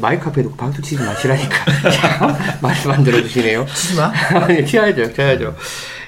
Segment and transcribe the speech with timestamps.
[0.00, 1.56] 그 마이크 앞에 놓고 박수 치지 마시라니까.
[2.62, 3.66] 말씀 안 들어주시네요.
[3.66, 4.10] 치지 마.
[4.40, 5.54] 아니, 치야죠, 치야죠.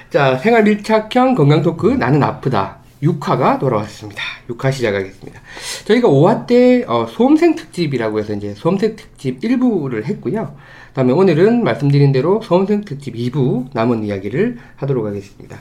[0.09, 2.79] 자, 생활 밀착형 건강 토크 나는 아프다.
[3.03, 4.23] 6화가 돌아왔습니다.
[4.49, 5.41] 6화 시작하겠습니다.
[5.85, 10.55] 저희가 5화 때 어, 수험생 특집이라고 해서 이제 수험생 특집 1부를 했고요.
[10.93, 15.57] 다음에 오늘은 말씀드린 대로 수험생 특집 2부 남은 이야기를 하도록 하겠습니다.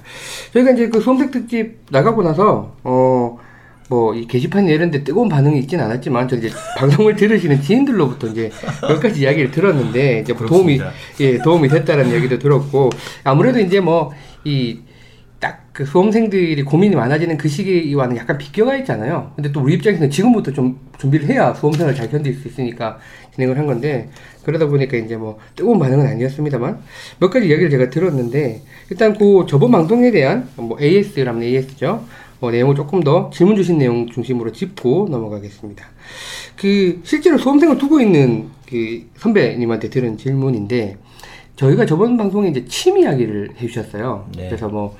[0.52, 3.38] 저희가 이제 그 수험생 특집 나가고 나서 어,
[3.92, 8.50] 뭐, 이 게시판 이런 데 뜨거운 반응이 있진 않았지만, 저 이제 방송을 들으시는 지인들로부터 이제
[8.80, 10.80] 몇 가지 이야기를 들었는데, 이제 뭐 도움이,
[11.20, 12.88] 예, 도움이 됐다는 얘기도 들었고,
[13.22, 14.10] 아무래도 이제 뭐,
[14.44, 14.78] 이,
[15.40, 19.32] 딱그 수험생들이 고민이 많아지는 그 시기와는 약간 비껴가 있잖아요.
[19.34, 22.98] 근데 또 우리 입장에서는 지금부터 좀 준비를 해야 수험생을 잘 견딜 수 있으니까
[23.34, 24.08] 진행을 한 건데,
[24.44, 26.78] 그러다 보니까 이제 뭐, 뜨거운 반응은 아니었습니다만,
[27.18, 32.06] 몇 가지 이야기를 제가 들었는데, 일단 그 저번 방송에 대한, 뭐, AS라면 AS죠.
[32.42, 35.84] 어, 내용을 조금 더 질문 주신 내용 중심으로 짚고 넘어가겠습니다.
[36.56, 40.96] 그 실제로 수험생을 두고 있는 그 선배님한테 들은 질문인데
[41.54, 44.26] 저희가 저번 방송에 이제 침 이야기를 해주셨어요.
[44.36, 44.48] 네.
[44.48, 44.96] 그래서 뭐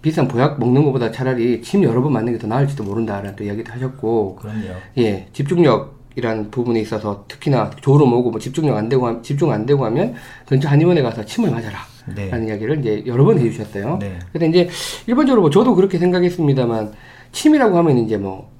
[0.00, 3.70] 비싼 보약 먹는 것보다 차라리 침 여러 번 맞는 게 더 나을지도 모른다라는 또 이야기도
[3.72, 4.68] 하셨고 그럼요.
[4.96, 9.66] 예 집중력 이라는 부분에 있어서 특히나 졸음 오고 뭐 집중력 안 되고 함- 집중 안
[9.66, 10.14] 되고 하면
[10.46, 11.78] 근처 한의원에 가서 침을 맞아라.
[12.14, 12.28] 네.
[12.30, 13.98] 라는 이야기를 이제 여러 번 해주셨어요.
[14.00, 14.18] 네.
[14.32, 14.68] 근데 이제
[15.06, 16.92] 일반적으로 뭐 저도 그렇게 생각했습니다만
[17.32, 18.50] 침이라고 하면 이제 뭐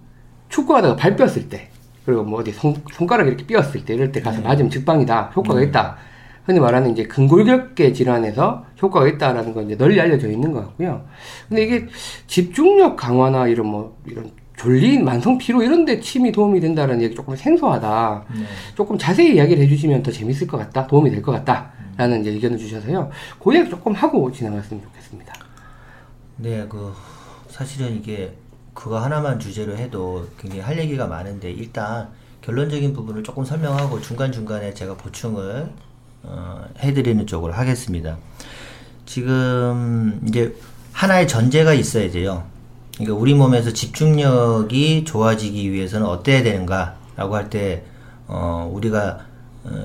[0.49, 1.69] 축구하다가 발 뼈었을 때
[2.05, 5.97] 그리고 뭐 어디 손, 손가락 이렇게 삐었을 때 이럴 때 가서 맞으면 직방이다 효과가 있다
[6.45, 11.05] 흔히 말하는 이제 근골격계 질환에서 효과가 있다라는 건 이제 널리 알려져 있는 것 같고요.
[11.49, 11.87] 근데 이게
[12.27, 17.37] 집중력 강화나 이런 뭐 이런 졸린 만성 피로 이런 데 침이 도움이 된다는 얘기 조금
[17.37, 18.25] 생소하다.
[18.35, 18.41] 네.
[18.75, 20.87] 조금 자세히 이야기를 해주시면 더 재밌을 것 같다.
[20.87, 21.71] 도움이 될 것 같다.
[21.99, 23.11] 라는 이제 의견을 주셔서요.
[23.43, 25.35] 그 이야기 조금 하고 진행했으면 좋겠습니다.
[26.37, 26.95] 네, 그
[27.51, 28.35] 사실은 이게
[28.73, 32.09] 그거 하나만 주제로 해도 굉장히 할 얘기가 많은데 일단
[32.43, 35.69] 결론적인 부분을 조금 설명하고 중간 중간에 제가 보충을
[36.23, 38.17] 어, 해드리는 쪽으로 하겠습니다.
[39.05, 40.55] 지금 이제
[40.93, 42.45] 하나의 전제가 있어야 돼요.
[42.95, 47.85] 그러니까 우리 몸에서 집중력이 좋아지기 위해서는 어때야 되는가라고 할 때
[48.29, 49.28] 어, 우리가 어,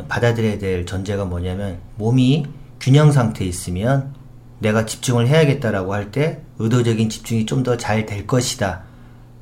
[0.08, 2.46] 받아들여야 될 전제가 뭐냐면 몸이
[2.80, 4.14] 균형 상태에 있으면
[4.60, 8.82] 내가 집중을 해야겠다라고 할 때 의도적인 집중이 좀 더 잘 될 것이다.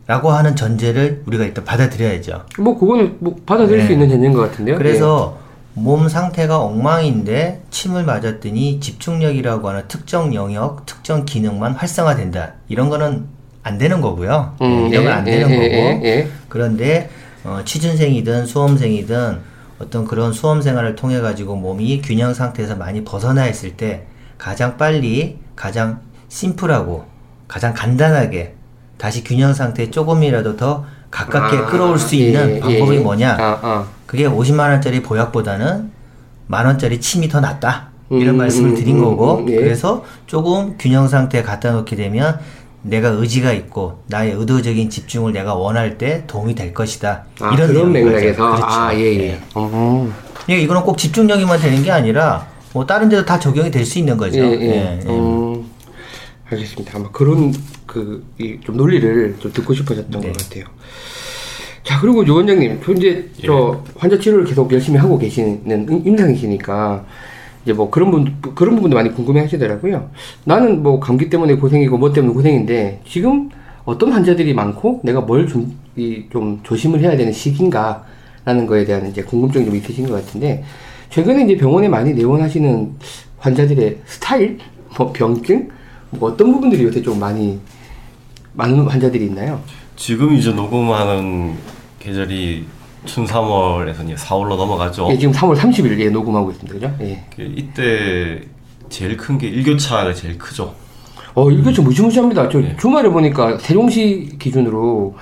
[0.07, 2.45] 라고 하는 전제를 우리가 일단 받아들여야죠.
[2.59, 3.85] 뭐, 그거는 뭐 받아들일 네.
[3.85, 4.77] 수 있는 전제인 것 같은데요.
[4.77, 5.37] 그래서
[5.73, 12.53] 몸 상태가 엉망인데 침을 맞았더니 집중력이라고 하는 특정 영역, 특정 기능만 활성화된다.
[12.67, 13.25] 이런 거는
[13.63, 14.55] 안 되는 거고요.
[14.59, 14.65] 예.
[14.65, 15.65] 음, 네, 이런 건안 예, 되는 예, 거고.
[15.65, 16.27] 예, 예.
[16.49, 17.09] 그런데
[17.45, 19.37] 어, 취준생이든 수험생이든
[19.81, 24.05] 어떤 그런 수험 생활을 통해 가지고 몸이 균형 상태에서 많이 벗어나 있을 때
[24.37, 25.99] 가장 빨리 가장
[26.29, 27.05] 심플하고
[27.47, 28.55] 가장 간단하게
[28.97, 32.99] 다시 균형 상태에 조금이라도 더 가깝게 아, 끌어올 수 예, 있는 예, 방법이 예.
[32.99, 33.33] 뭐냐?
[33.33, 33.87] 아, 아.
[34.05, 35.91] 그게 50만 원짜리 보약보다는
[36.47, 37.89] 만 원짜리 침이 더 낫다.
[38.09, 39.55] 이런 음, 말씀을 음, 드린 음, 거고 음, 예.
[39.55, 42.39] 그래서 조금 균형 상태에 갖다 놓게 되면
[42.83, 47.25] 내가 의지가 있고 나의 의도적인 집중을 내가 원할 때 도움이 될 것이다.
[47.39, 47.91] 아, 이런 그런.
[47.91, 48.43] 맥락에서.
[48.45, 48.63] 그렇죠.
[48.65, 49.39] 아, 예, 예.
[49.53, 50.11] 어.
[50.49, 54.17] 예, 이거는 꼭 집중력이만 되는 게 아니라 뭐 다른 데도 다 적용이 될 수 있는
[54.17, 54.39] 거죠.
[54.39, 54.61] 예, 예.
[54.61, 55.09] 예, 예.
[55.09, 55.63] 음,
[56.49, 56.97] 알겠습니다.
[56.97, 57.53] 아마 그런
[57.85, 60.31] 그, 이, 좀 논리를 좀 듣고 싶어졌던 네.
[60.31, 60.65] 것 같아요.
[61.83, 67.05] 자, 그리고 유 원장님, 저 이제 저 환자 치료를 계속 열심히 하고 계시는 임- 임상이시니까
[67.63, 70.09] 이제 뭐 그런 분, 그런 부분도 많이 궁금해 하시더라고요.
[70.45, 73.49] 나는 뭐 감기 때문에 고생이고 뭐 때문에 고생인데 지금
[73.85, 75.79] 어떤 환자들이 많고 내가 뭘 좀,
[76.63, 78.05] 조심을 해야 되는 시기인가
[78.43, 80.63] 라는 거에 대한 이제 궁금증이 좀 있으신 것 같은데
[81.09, 82.93] 최근에 이제 병원에 많이 내원하시는
[83.37, 84.57] 환자들의 스타일,
[84.97, 85.69] 뭐 병증,
[86.11, 87.59] 뭐 어떤 부분들이 요새 좀 많이
[88.53, 89.61] 많은 환자들이 있나요?
[89.95, 91.55] 지금 이제 녹음하는
[91.99, 92.65] 계절이
[93.05, 95.09] 춘 3월에서 이제 4월로 넘어가죠.
[95.11, 96.73] 예, 지금 3월 30일에 녹음하고 있습니다.
[96.79, 96.95] 그죠?
[97.01, 97.23] 예.
[97.35, 98.41] 그 이때
[98.89, 100.73] 제일 큰 게 일교차가 제일 크죠.
[101.33, 102.49] 어, 좀 무시무시합니다.
[102.49, 102.75] 저 네.
[102.79, 105.15] 주말에 보니까 세종시 기준으로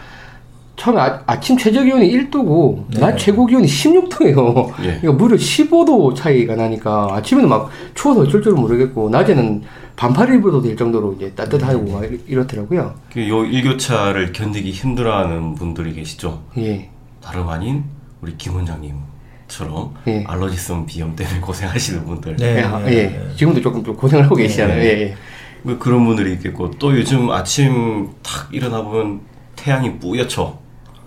[0.76, 3.00] 처음에 아, 침 최저 기온이 1도고 네.
[3.02, 4.72] 낮 최고 기온이 16도예요.
[4.86, 5.00] 예.
[5.04, 9.62] 이거 무려 15도 차이가 나니까 아침에는 막 추워서 어쩔 줄을 모르겠고 낮에는
[9.98, 12.08] 반팔 입어도 될 정도로 이제 따뜻하고 네.
[12.08, 12.96] 이렇- 이렇더라고요.
[13.12, 16.42] 그요 일교차를 견디기 힘들어하는 분들이 계시죠.
[16.58, 16.90] 예.
[17.22, 17.84] 다름 아닌
[18.22, 20.24] 우리 김 원장님처럼 예.
[20.28, 22.36] 알러지성 비염 때문에 고생하시는 분들.
[22.38, 23.04] 네, 예, 아, 네, 예.
[23.08, 23.36] 네.
[23.36, 24.78] 지금도 조금 좀 고생을 하고 계시잖아요.
[24.78, 24.86] 네.
[24.86, 25.16] 예, 예.
[25.62, 29.22] 뭐 그런 분들이 있겠고 또 요즘 아침 탁 일어나 보면
[29.56, 30.58] 태양이 뿌옇죠.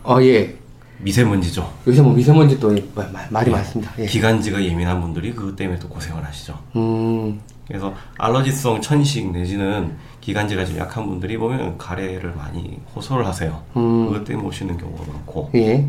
[0.04, 0.56] 어, 예.
[0.98, 1.72] 미세먼지죠.
[1.86, 3.92] 요새 뭐 미세먼지 또 마- 마- 말이 많습니다.
[3.98, 4.06] 예.
[4.06, 6.56] 기관지가 예민한 분들이 그것 때문에 또 고생을 하시죠.
[6.76, 13.60] 음, 그래서 알러지성 천식 내지는 기관지가 좀 약한 분들이 보면 가래를 많이 호소를 하세요.
[13.76, 14.06] 음.
[14.06, 15.84] 그것 때문에 오시는 경우가 많고 예.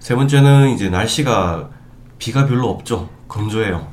[0.00, 1.70] 세 번째는 이제 날씨가
[2.18, 3.08] 비가 별로 없죠.
[3.28, 3.86] 건조해요.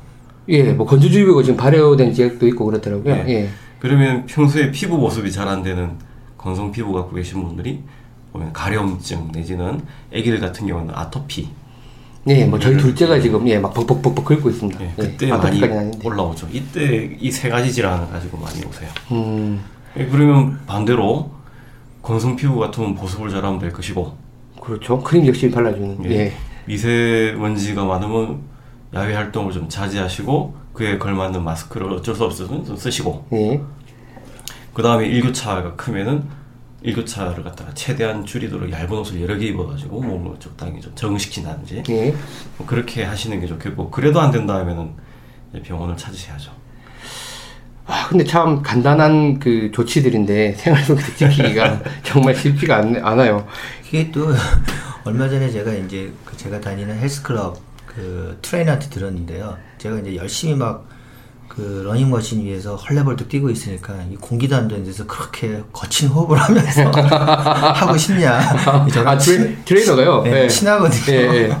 [0.48, 3.14] 예, 뭐 건조주의보가 지금 발효된 지역도 있고 그렇더라고요.
[3.14, 3.24] 예.
[3.28, 3.48] 예.
[3.78, 5.92] 그러면 평소에 피부 모습이 잘 안 되는
[6.38, 7.82] 건성 피부 갖고 계신 분들이
[8.32, 9.80] 보면 가려움증 내지는
[10.12, 11.48] 아기들 같은 경우는 아토피
[12.28, 14.80] 예, 뭐 저희 둘째가 지금 예, 막 벅벅벅벅 긁고 있습니다.
[14.82, 15.98] 예, 예, 그때 많이 아토피까지는 아닌데.
[16.08, 16.48] 올라오죠.
[16.52, 18.88] 이때 이 세 가지 질환을 가지고 많이 오세요.
[19.12, 19.62] 음,
[19.96, 21.30] 예, 그러면 반대로
[22.02, 24.16] 건성 피부 같으면 보습을 잘하면 될 것이고
[24.60, 25.00] 그렇죠.
[25.00, 25.98] 크림 역시 발라주는.
[26.06, 26.32] 예, 예.
[26.66, 28.40] 미세먼지가 많으면
[28.94, 33.60] 야외 활동을 좀 자제하시고 그에 걸맞는 마스크를 어쩔 수 없으면 좀 쓰시고 예.
[34.74, 36.24] 그 다음에 일교차가 크면은
[36.86, 42.14] 일교차를 갖다가 최대한 줄이도록 얇은 옷을 여러 개 입어가지고 몸을 적당히 좀 적응시킨다든지 예.
[42.56, 44.92] 뭐 그렇게 하시는 게 좋겠고 그래도 안 된다 하면은
[45.50, 46.52] 이제 병원을 찾으셔야죠.
[47.86, 53.46] 아, 근데 참 간단한 그 조치들인데 생활 속에서 지키기가 정말 쉽지가 않, 않아요.
[53.88, 54.32] 이게 또
[55.04, 59.56] 얼마 전에 제가 이제 그 제가 다니는 헬스클럽 그 트레이너한테 들었는데요.
[59.78, 60.88] 제가 이제 열심히 막
[61.56, 66.82] 그 러닝머신 위에서 헐레벌떡 뛰고 있으니까 이 공기도 안 되는 데서 그렇게 거친 호흡을 하면서
[66.92, 68.40] 하고 싶냐.
[68.92, 70.22] 저랑 아, 트레, 트레이너가요?
[70.24, 70.48] 네, 예.
[70.48, 71.16] 친하거든요.
[71.16, 71.56] 예, 예.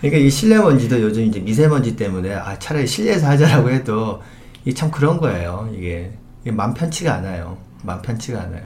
[0.00, 4.20] 그러니까 이 실내 먼지도 요즘 이제 미세먼지 때문에 아 차라리 실내에서 하자라고 해도
[4.64, 5.70] 이게 참 그런 거예요.
[5.76, 6.10] 이게,
[6.42, 7.56] 이게 맘 편치가 않아요.
[7.84, 8.64] 맘 편치가 않아요.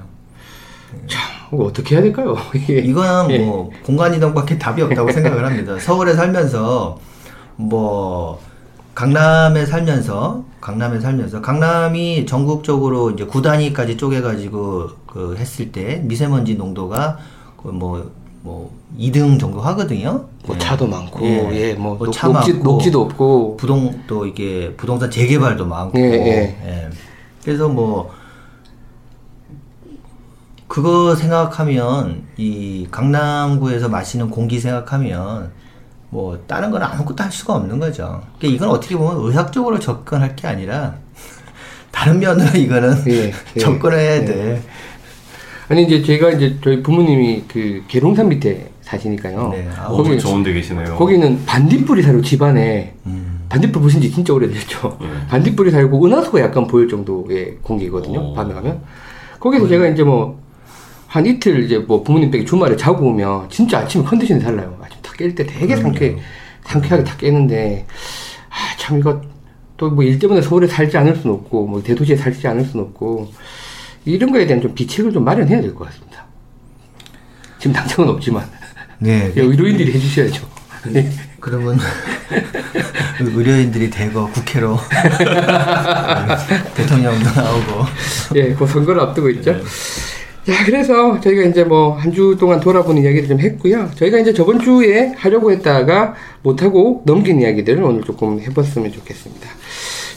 [1.06, 1.20] 참,
[1.52, 2.38] 이거 어떻게 해야 될까요?
[2.54, 2.82] 이게.
[2.86, 3.38] 예.
[3.38, 5.78] 뭐 공간 이동밖에 답이 없다고 생각을 합니다.
[5.78, 6.98] 서울에 살면서
[7.56, 8.40] 뭐
[8.94, 17.18] 강남에 살면서 강남에 살면서 강남이 전국적으로 이제 구 단위까지 쪼개가지고 그 했을 때 미세먼지 농도가
[17.56, 20.26] 그뭐뭐 2등 정도 하거든요.
[20.46, 20.58] 뭐 예.
[20.58, 21.50] 차도 많고, 예.
[21.52, 25.98] 예, 뭐, 뭐 녹, 차 녹지, 많고, 녹지도 없고, 부동 또 이게 부동산 재개발도 많고
[25.98, 26.58] 예, 예.
[26.64, 26.90] 예.
[27.42, 28.12] 그래서 뭐
[30.68, 35.52] 그거 생각하면 이 강남구에서 마시는 공기 생각하면
[36.14, 38.22] 뭐 다른 건 아무것도 할 수가 없는 거죠.
[38.38, 40.94] 그러니까 이건 어떻게 보면 의학적으로 접근할 게 아니라
[41.90, 43.58] 다른 면으로 이거는 예, 예.
[43.58, 44.24] 접근을 해야 예.
[44.24, 44.62] 돼.
[45.68, 49.48] 아니, 이제 제가 이제 저희 부모님이 그 계룡산 밑에 사시니까요.
[49.48, 50.94] 네, 아, 어, 거기, 좋은 데 계시네요.
[50.94, 53.46] 거기는 반딧불이 살고 집안에 음.
[53.48, 54.98] 반딧불 보신 지 진짜 오래됐죠.
[55.02, 55.26] 예.
[55.28, 58.20] 반딧불이 살고 은하수가 약간 보일 정도의 공기거든요.
[58.20, 58.34] 오.
[58.34, 58.82] 밤에 가면.
[59.40, 60.38] 거기서 제가 이제 뭐,
[61.08, 64.76] 한 이틀 이제 뭐 부모님 댁에 주말에 자고 오면 진짜 아침에 컨디션이 달라요.
[65.14, 66.16] 탁 깰 때 되게 상쾌,
[66.64, 67.86] 상쾌하게 탁 깨는데,
[68.50, 69.20] 아, 참 이거
[69.76, 73.32] 또 뭐 일 때문에 서울에 살지 않을 수는 없고, 뭐 대도시에 살지 않을 수는 없고,
[74.04, 76.24] 이런 거에 대한 좀 비책을 좀 마련해야 될 것 같습니다.
[77.58, 78.48] 지금 당장은 없지만,
[78.98, 79.32] 네.
[79.36, 80.46] 예, 의료인들이 해주셔야죠.
[80.94, 81.10] 예.
[81.40, 81.78] 그러면
[83.20, 84.78] 의료인들이 대거 국회로
[86.74, 87.84] 대통령도 나오고
[88.36, 89.58] 예, 그 선거를 앞두고 있죠.
[90.46, 93.90] 자, 그래서 저희가 이제 뭐 한 주 동안 돌아보는 이야기를 좀 했고요.
[93.94, 99.48] 저희가 이제 저번 주에 하려고 했다가 못하고 넘긴 이야기들을 오늘 조금 해봤으면 좋겠습니다.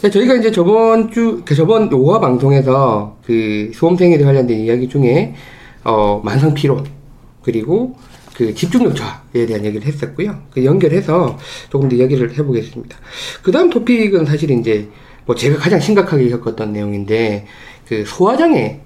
[0.02, 5.34] 자, 저희가 이제 저번 주, 그 저번 5화 방송에서 그 수험생에 관련된 이야기 중에,
[5.86, 6.84] 어, 만성 피로,
[7.42, 7.96] 그리고
[8.36, 10.42] 그 집중력 저하에 대한 얘기를 했었고요.
[10.52, 11.38] 그 연결해서
[11.70, 12.98] 조금 더 이야기를 해보겠습니다.
[13.42, 14.90] 그 다음 토픽은 사실 이제
[15.26, 17.48] 뭐 제가 가장 심각하게 겪었던 내용인데,
[17.88, 18.82] 그 소화장애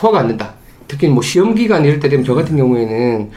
[0.00, 0.54] 소화가 안 된다.
[0.88, 3.30] 특히 뭐 시험 기간 이럴 때 되면 저 같은 경우에는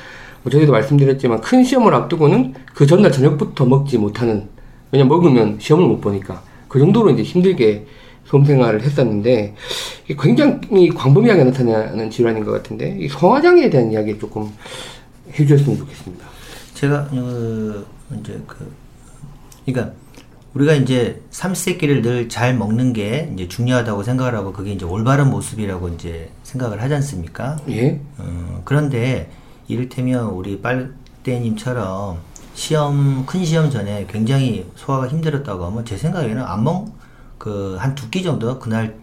[0.44, 4.48] 뭐 저희도 말씀드렸지만 큰 시험을 앞두고는 그 전날 저녁부터 먹지 못하는
[4.92, 7.86] 왜냐 면 먹으면 시험을 못 보니까 그 정도로 이제 힘들게
[8.26, 9.56] 수험 생활을 했었는데
[10.20, 14.50] 굉장히 광범위하게 나타나는 질환인 것 같은데 이 소화장애에 대한 이야기 조금
[15.38, 16.26] 해주셨으면 좋겠습니다.
[16.74, 17.86] 제가 그
[18.20, 18.72] 이제 그
[19.66, 19.94] 그러니까
[20.54, 25.90] 우리가 이제 삼시세끼를 늘 잘 먹는 게 이제 중요하다고 생각을 하고 그게 이제 올바른 모습이라고
[25.90, 27.58] 이제 생각을 하지 않습니까?
[27.70, 29.30] 예, 어, 그런데
[29.68, 32.18] 이를테면 우리 빨대님처럼
[32.54, 36.88] 시험 큰 시험 전에 굉장히 소화가 힘들었다고 하면 제 생각에는 안 먹
[37.40, 38.96] 그 한 두 끼 정도 그날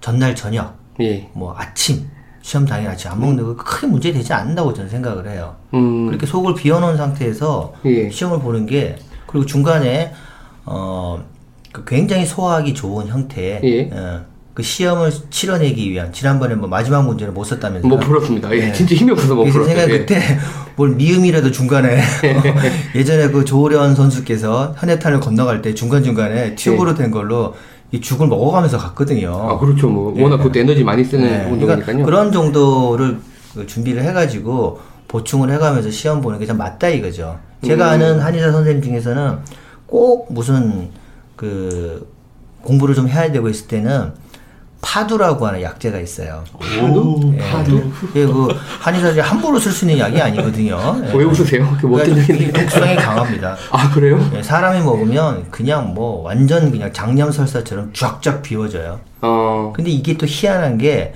[0.00, 2.06] 전날 저녁 예, 뭐 아침
[2.42, 5.56] 시험 당일 아침 안 먹는 거 크게 문제 되지 않는다고 저는 생각을 해요.
[5.74, 8.08] 음, 그렇게 속을 비워놓은 상태에서 예.
[8.10, 8.96] 시험을 보는 게
[9.26, 10.12] 그리고 중간에
[10.70, 11.22] 어,
[11.72, 13.90] 그 굉장히 소화하기 좋은 형태의 예.
[13.92, 14.20] 어,
[14.54, 17.88] 그 시험을 치러내기 위한 지난번에 뭐 마지막 문제를 못 썼다면서요?
[17.88, 18.50] 못 풀었습니다.
[18.56, 18.72] 예, 네.
[18.72, 19.74] 진짜 힘이 없어서 못 풀었어요.
[19.74, 19.98] 제가 예.
[19.98, 20.20] 그때
[20.76, 22.00] 뭘 미음이라도 중간에
[22.94, 27.54] 예전에 그 조련 선수께서 현해탄을 건너갈 때 중간 중간에 튜브로 된 걸로
[27.92, 29.32] 이 죽을 먹어가면서 갔거든요.
[29.32, 29.88] 아 그렇죠.
[29.88, 30.22] 뭐 예.
[30.22, 31.84] 워낙 그때 에너지 많이 쓰는 네, 운동이니까요.
[31.84, 33.18] 그러니까 그런 정도를
[33.54, 37.38] 그 준비를 해가지고 보충을 해가면서 시험 보는 게 참 맞다 이거죠.
[37.64, 37.90] 제가 음.
[37.92, 39.38] 아는 한의사 선생님 중에서는
[39.88, 40.90] 꼭 무슨
[41.34, 42.08] 그
[42.62, 44.12] 공부를 좀 해야 되고 있을 때는
[44.80, 46.44] 파두라고 하는 약재가 있어요.
[46.60, 47.32] 파도?
[47.34, 47.38] 예.
[47.38, 47.78] 파도?
[48.14, 48.48] 예, 그
[48.80, 50.78] 한의사들이 함부로 쓸 수 있는 약이 아니거든요.
[51.04, 51.12] 예.
[51.16, 51.76] 왜 웃으세요?
[51.80, 52.44] 그러니까 얘기인데?
[52.44, 53.56] 이 독성이 강합니다.
[53.72, 54.20] 아 그래요?
[54.36, 59.00] 예, 사람이 먹으면 그냥 뭐 완전 그냥 장염설사처럼 쫙쫙 비워져요.
[59.22, 59.72] 어.
[59.74, 61.12] 근데 이게 또 희한한 게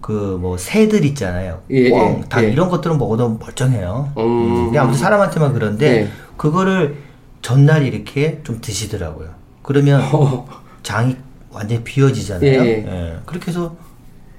[0.00, 1.60] 그 뭐 새들 있잖아요.
[1.70, 2.48] 예, 꿩, 예, 닭 예.
[2.48, 4.10] 이런 것들은 먹어도 멀쩡해요.
[4.16, 4.22] 음.
[4.22, 6.08] 음, 근데 아무튼 사람한테만 그런데 예.
[6.38, 6.96] 그거를
[7.42, 9.30] 전날 이렇게 좀 드시더라고요.
[9.62, 10.46] 그러면 어.
[10.82, 11.16] 장이
[11.50, 12.46] 완전히 비워지잖아요.
[12.50, 12.84] 예, 예.
[12.86, 13.16] 예.
[13.26, 13.76] 그렇게 해서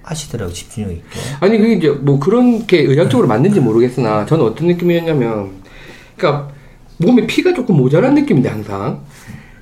[0.03, 0.53] 하시더라고요.
[0.53, 1.03] 집중력 있게.
[1.39, 5.51] 아니 그게 이제 뭐 그런 게 의학적으로 맞는지 모르겠으나 저는 어떤 느낌이었냐면
[6.17, 6.49] 그러니까
[6.97, 9.01] 몸에 피가 조금 모자란 느낌인데 항상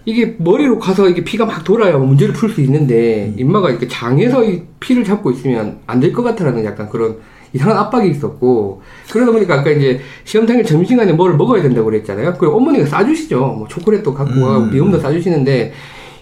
[0.05, 4.63] 이게 머리로 가서 이게 피가 막 돌아야 문제를 풀 수 있는데 인마가 이렇게 장에서 이
[4.79, 7.17] 피를 잡고 있으면 안 될 것 같다라는 약간 그런
[7.53, 12.35] 이상한 압박이 있었고 그러다 보니까 아까 이제 시험 당일 점심시간에 뭐를 먹어야 된다고 그랬잖아요.
[12.37, 13.39] 그리고 어머니가 싸주시죠.
[13.39, 14.71] 뭐 초콜릿도 갖고 와고 음.
[14.71, 15.73] 미음도 싸주시는데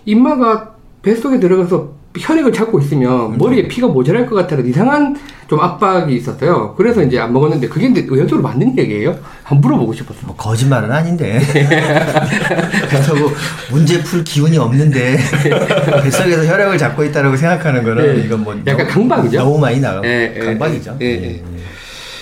[0.05, 5.15] 인마가 뱃속에 들어가서 혈액을 잡고 있으면 머리에 피가 모자랄 것 같다는 이상한
[5.47, 6.73] 좀 압박이 있었어요.
[6.75, 9.15] 그래서 이제 안 먹었는데 그게 근데 의학적으로 맞는 얘기예요?
[9.43, 10.19] 한번 물어보고 싶었어.
[10.27, 11.39] 뭐 거짓말은 아닌데.
[12.89, 13.31] 그렇다고
[13.71, 15.17] 문제 풀 기운이 없는데
[16.03, 18.25] 뱃속에서 혈액을 잡고 있다라고 생각하는 거는 예.
[18.25, 19.37] 이건 뭐 약간 너무- 강박이죠?
[19.39, 20.97] 너무 많이 나가 예, 예, 강박이죠.
[21.01, 21.43] 예, 예.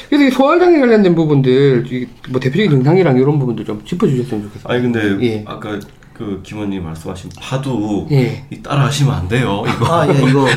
[0.09, 4.71] 그래서 이 소화장애 관련된 부분들, 이뭐 대표적인 증상이랑 이런 부분들 좀 짚어주셨으면 좋겠어요.
[4.71, 5.43] 아니 근데 예.
[5.47, 5.79] 아까
[6.17, 8.45] 그 김원님 말씀하신 파도 예.
[8.49, 9.65] 이 따라하시면 안 돼요.
[9.67, 10.47] 이거 아, 예, 이거.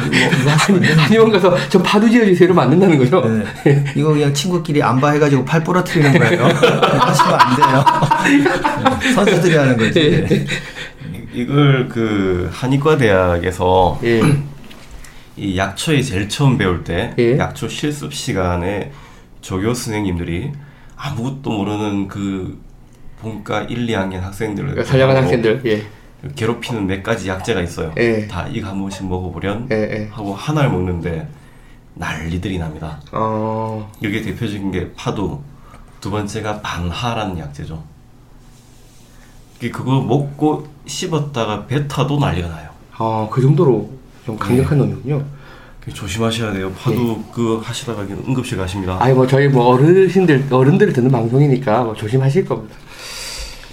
[0.97, 3.21] 한의원 가서 저 파도 지어주세요 이러면 안 된다는 거죠?
[3.65, 3.85] 네.
[3.97, 6.45] 이거 그냥 친구끼리 안바 해가지고 팔 부러뜨리는 거예요.
[6.47, 7.85] 하시면 안 돼요.
[9.01, 10.01] 네, 선수들이 하는 거지.
[10.31, 10.47] 예.
[11.35, 14.23] 이걸 그 한의과 대학에서 예.
[15.37, 17.37] 이 약초에 제일 처음 배울 때 예.
[17.37, 18.93] 약초 실습 시간에
[19.41, 20.53] 조교 선생님들이
[20.97, 22.61] 아무것도 모르는 그
[23.21, 25.87] 본과 1, 2학년 학생들을 그러니까 선량한 하고 학생들, 예.
[26.35, 27.93] 괴롭히는 몇 가지 약재가 있어요.
[27.97, 28.27] 예.
[28.27, 30.09] 다 이거 한 번씩 먹어보련 예, 예.
[30.11, 31.29] 하고 하나를 먹는데
[31.95, 33.01] 난리들이 납니다.
[33.13, 35.43] 어, 여기에 대표적인 게 파도,
[36.01, 37.83] 두 번째가 반하라는 약재죠.
[39.57, 42.71] 이게 그거 먹고 씹었다가 뱉어도 난리가 나요.
[42.99, 43.91] 어, 그 정도로
[44.25, 45.25] 좀 강력한 놈이군요.
[45.81, 46.73] 그게 조심하셔야 돼요.
[46.73, 48.97] 파도 그 하시다가 응급실 가십니다.
[49.01, 52.77] 아이, 뭐, 저희 뭐 어르신들, 어른들 듣는 방송이니까 뭐 조심하실 겁니다.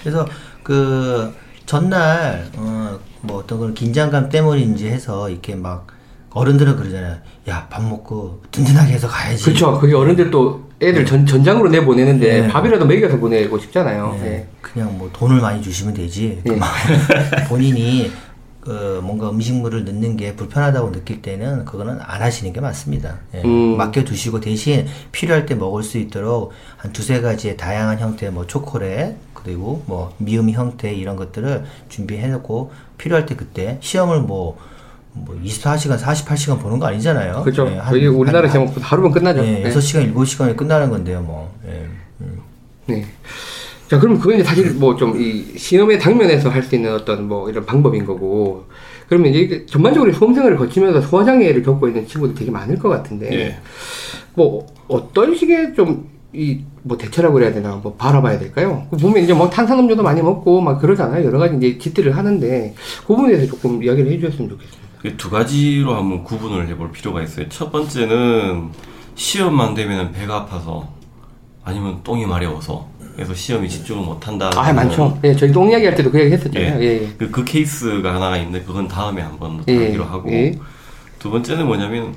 [0.06, 0.28] 그래서
[0.62, 1.34] 그
[1.66, 5.88] 전날 어, 뭐 어떤 그런 긴장감 때문인지 해서 이렇게 막
[6.30, 7.18] 어른들은 그러잖아요.
[7.48, 9.44] 야 밥 먹고 든든하게 해서 가야지.
[9.46, 9.80] 그렇죠.
[9.80, 12.48] 그게 어른들 또 애들 전, 전장으로 내보내는데 네.
[12.50, 14.20] 밥이라도 먹여서 보내고 싶잖아요.
[14.22, 14.48] 예, 예.
[14.62, 16.42] 그냥 뭐 돈을 많이 주시면 되지.
[16.46, 16.56] 그 예.
[16.58, 16.70] 막
[17.50, 18.12] 본인이
[18.60, 23.20] 그 뭔가 음식물을 넣는 게 불편하다고 느낄 때는 그거는 안 하시는 게 맞습니다.
[23.34, 23.42] 예.
[23.44, 23.78] 음.
[23.78, 29.84] 맡겨두시고 대신 필요할 때 먹을 수 있도록 한 두세 가지의 다양한 형태의 뭐 초콜릿 그리고
[29.86, 34.58] 뭐 미음 형태 이런 것들을 준비해 놓고 필요할 때 그때 시험을 뭐,
[35.14, 37.44] 뭐 24시간, 48시간 보는 거 아니잖아요.
[37.44, 37.70] 그렇죠.
[37.72, 39.44] 예, 한- 우리나라 한- 시험 하루면 끝나죠.
[39.46, 39.70] 예, 예.
[39.70, 41.54] 6시간, 7시간에 끝나는 건데요, 뭐.
[41.68, 41.86] 예.
[42.22, 42.40] 음.
[42.88, 43.06] 네.
[43.88, 47.48] 자, 그럼 그건 이제 사실 뭐 좀 이 시험의 당면에서 할 수 있는 어떤 뭐
[47.50, 48.66] 이런 방법인 거고.
[49.08, 53.32] 그러면 이제 전반적으로 수험생활을 거치면서 소화장애를 겪고 있는 친구들 되게 많을 것 같은데.
[53.32, 53.58] 예.
[54.34, 58.86] 뭐 어떤 식의 좀 이 뭐 대처라고 그래야 되나 뭐 바라봐야 될까요?
[58.92, 61.26] 그 보면 이제 뭐 탄산음료도 많이 먹고 막 그러잖아요.
[61.26, 64.86] 여러 가지 이제 짓들을 하는데 그 부분에 대해서 조금 이야기를 해주셨으면 좋겠습니다.
[65.02, 67.50] 그두 가지로 한번 구분을 해볼 필요가 있어요.
[67.50, 68.70] 첫 번째는
[69.16, 70.88] 시험만 되면 배가 아파서
[71.64, 74.52] 아니면 똥이 마려워서 그래서 시험에 집중을 못한다.
[74.54, 75.18] 아 많죠.
[75.24, 76.84] 예, 저희 똥 이야기 할 때도 그 얘기 했었잖아요.
[76.84, 77.10] 예, 예.
[77.18, 80.54] 그, 그 케이스가 하나가 있는데 그건 다음에 한번 예, 다루기로 하고 예.
[81.18, 82.14] 두 번째는 뭐냐면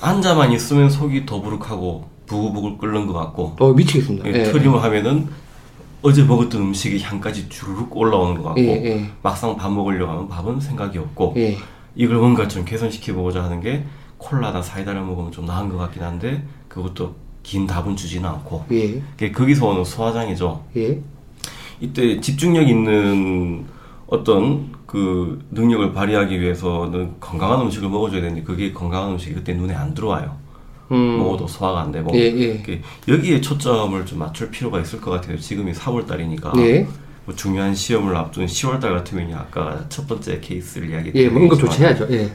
[0.00, 4.28] 앉아만 있으면 속이 더부룩하고 부글부글 끓는 것 같고 어 미치겠습니다.
[4.28, 5.28] 예, 예, 트림을 하면은
[6.02, 9.10] 어제 먹었던 음식이 향까지 주르륵 올라오는 것 같고 예, 예.
[9.22, 11.56] 막상 밥 먹으려고 하면 밥은 생각이 없고 예.
[11.94, 13.84] 이걸 뭔가 좀 개선시켜보고자 하는 게
[14.18, 19.00] 콜라나 사이다를 먹으면 좀 나은 것 같긴 한데 그것도 긴 답은 주지는 않고 예.
[19.16, 21.00] 그게 거기서 오는 소화장애죠 예.
[21.80, 23.64] 이때 집중력 있는
[24.06, 29.94] 어떤 그 능력을 발휘하기 위해서는 건강한 음식을 먹어줘야 되는데 그게 건강한 음식이 그때 눈에 안
[29.94, 30.43] 들어와요
[30.92, 31.18] 음.
[31.18, 32.82] 먹어도 소화가 안 되고 예, 예.
[33.08, 36.86] 여기에 초점을 좀 맞출 필요가 있을 것 같아요 지금이 4월 달이니까 네.
[37.24, 41.60] 뭐 중요한 시험을 앞둔 10월 달 같으면 아까 첫 번째 케이스를 예, 이야기했던 뭐 응급
[41.60, 42.06] 조치해야죠.
[42.10, 42.30] 예.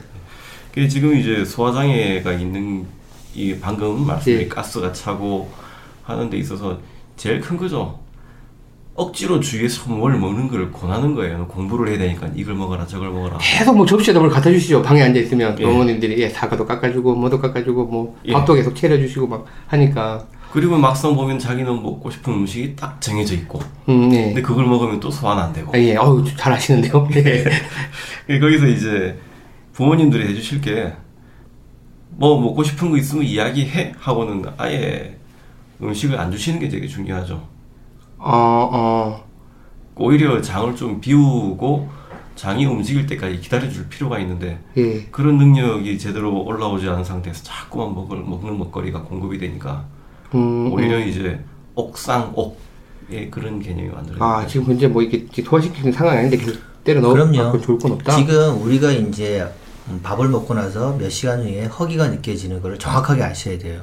[0.72, 2.86] 그 지금 이제 소화장애가 있는
[3.34, 4.48] 이 방금 말씀드린 예.
[4.48, 5.50] 가스가 차고
[6.02, 6.78] 하는 데 있어서
[7.16, 7.98] 제일 큰 거죠.
[9.00, 11.46] 억지로 주위에서 뭘 먹는 걸 권하는 거예요.
[11.48, 13.38] 공부를 해야 되니까 이걸 먹어라 저걸 먹어라.
[13.38, 14.82] 계속 뭐 접시에다 뭘 갖다 주시죠.
[14.82, 15.64] 방에 앉아 있으면 예.
[15.64, 18.32] 어머님들이 예, 사과도 깎아주고 뭐도 깎아주고 뭐 예.
[18.32, 23.60] 밥도 계속 차려주시고 막 하니까 그리고 막상 보면 자기는 먹고 싶은 음식이 딱 정해져 있고
[23.88, 24.26] 음, 네.
[24.26, 27.08] 근데 그걸 먹으면 또 소화는 안 되고 아, 예, 어우 잘 하시는데요.
[27.16, 27.44] 예.
[28.26, 29.16] 그 거기서 이제
[29.72, 30.92] 부모님들이 해주실 게
[32.20, 35.16] 뭐 먹고 싶은 거 있으면 이야기해 하고는 아예
[35.82, 37.48] 음식을 안 주시는 게 되게 중요하죠.
[38.20, 39.24] 어, 어.
[39.96, 41.88] 오히려 장을 좀 비우고
[42.36, 45.02] 장이 움직일 때까지 기다려줄 필요가 있는데 예.
[45.10, 49.84] 그런 능력이 제대로 올라오지 않은 상태에서 자꾸만 먹을, 먹는 먹거리가 공급이 되니까
[50.34, 51.40] 음, 오히려 이제
[51.74, 54.22] 옥상옥의 그런 개념이 만들어요.
[54.22, 57.02] 아, 지금 현재 뭐 이게 소화시키는 상황이 아닌데 계속 때려.
[57.02, 58.16] 갖고 좋을 건 없다.
[58.16, 59.46] 지금 우리가 이제
[59.88, 63.82] 음, 밥을 먹고 나서 몇 시간 후에 허기가 느껴지는 것을 정확하게 아셔야 돼요.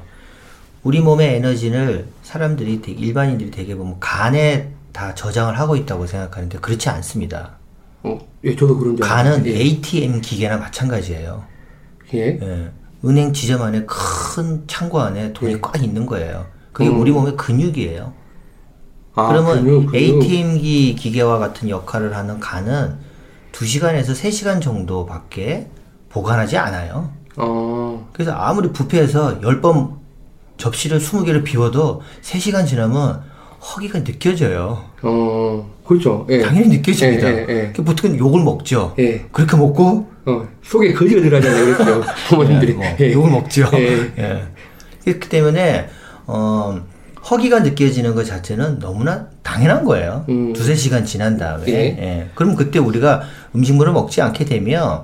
[0.84, 6.90] 우리 몸의 에너지를 사람들이 되게- 일반인들이 되게 보면 간에 다 저장을 하고 있다고 생각하는데 그렇지
[6.90, 7.58] 않습니다.
[8.04, 9.46] 어, 예, 저도 그런 줄 간은.
[9.46, 9.52] 예.
[9.52, 11.44] ATM 기계나 마찬가지예요.
[12.14, 12.40] 예.
[12.42, 12.72] 예.
[13.06, 15.60] 은행 지점 안에 큰 창고 안에 돈이 예.
[15.62, 16.46] 꽉 있는 거예요.
[16.72, 17.00] 그게 음.
[17.00, 18.14] 우리 몸의 근육이에요.
[19.16, 19.96] 아, 그러면 근육, 근육.
[19.96, 22.96] ATM기 기계와 같은 역할을 하는 간은
[23.52, 25.68] 2시간에서 3시간 정도밖에
[26.10, 27.12] 보관하지 않아요.
[27.36, 29.98] 어, 그래서 아무리 부페에서 10번
[30.58, 33.22] 접시를 20개를 비워도 3시간 지나면
[33.62, 34.84] 허기가 느껴져요.
[35.02, 36.26] 어, 그렇죠.
[36.30, 36.42] 예.
[36.42, 37.28] 당연히 느껴집니다.
[37.30, 37.74] 예, 예, 예.
[37.76, 38.94] 그 보통 욕을 먹죠.
[39.00, 39.26] 예.
[39.32, 41.76] 그렇게 먹고 어, 속에 거지가 들어가잖아요.
[41.78, 42.04] 그랬죠.
[42.30, 42.74] 부모님들이.
[42.74, 43.14] 뭐 예.
[43.14, 43.70] 욕을 먹죠.
[43.74, 44.12] 예.
[44.18, 44.44] 예.
[45.04, 45.88] 그렇기 때문에
[46.28, 46.80] 어,
[47.30, 50.26] 허기가 느껴지는 것 자체는 너무나 당연한 거예요.
[50.30, 50.54] 음.
[50.54, 51.66] 두세 시간 지난 다음에.
[51.68, 51.74] 예.
[51.74, 52.30] 예.
[52.36, 53.22] 그럼 그때 우리가
[53.56, 55.04] 음식물을 먹지 않게 되면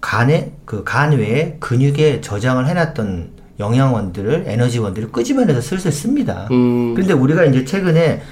[0.00, 6.48] 간에 그 간 외에 근육에 저장을 해놨던 영양원들을 에너지원들을 끄집어내서 슬슬 씁니다.
[6.50, 8.22] 음, 근데 우리가 이제 최근에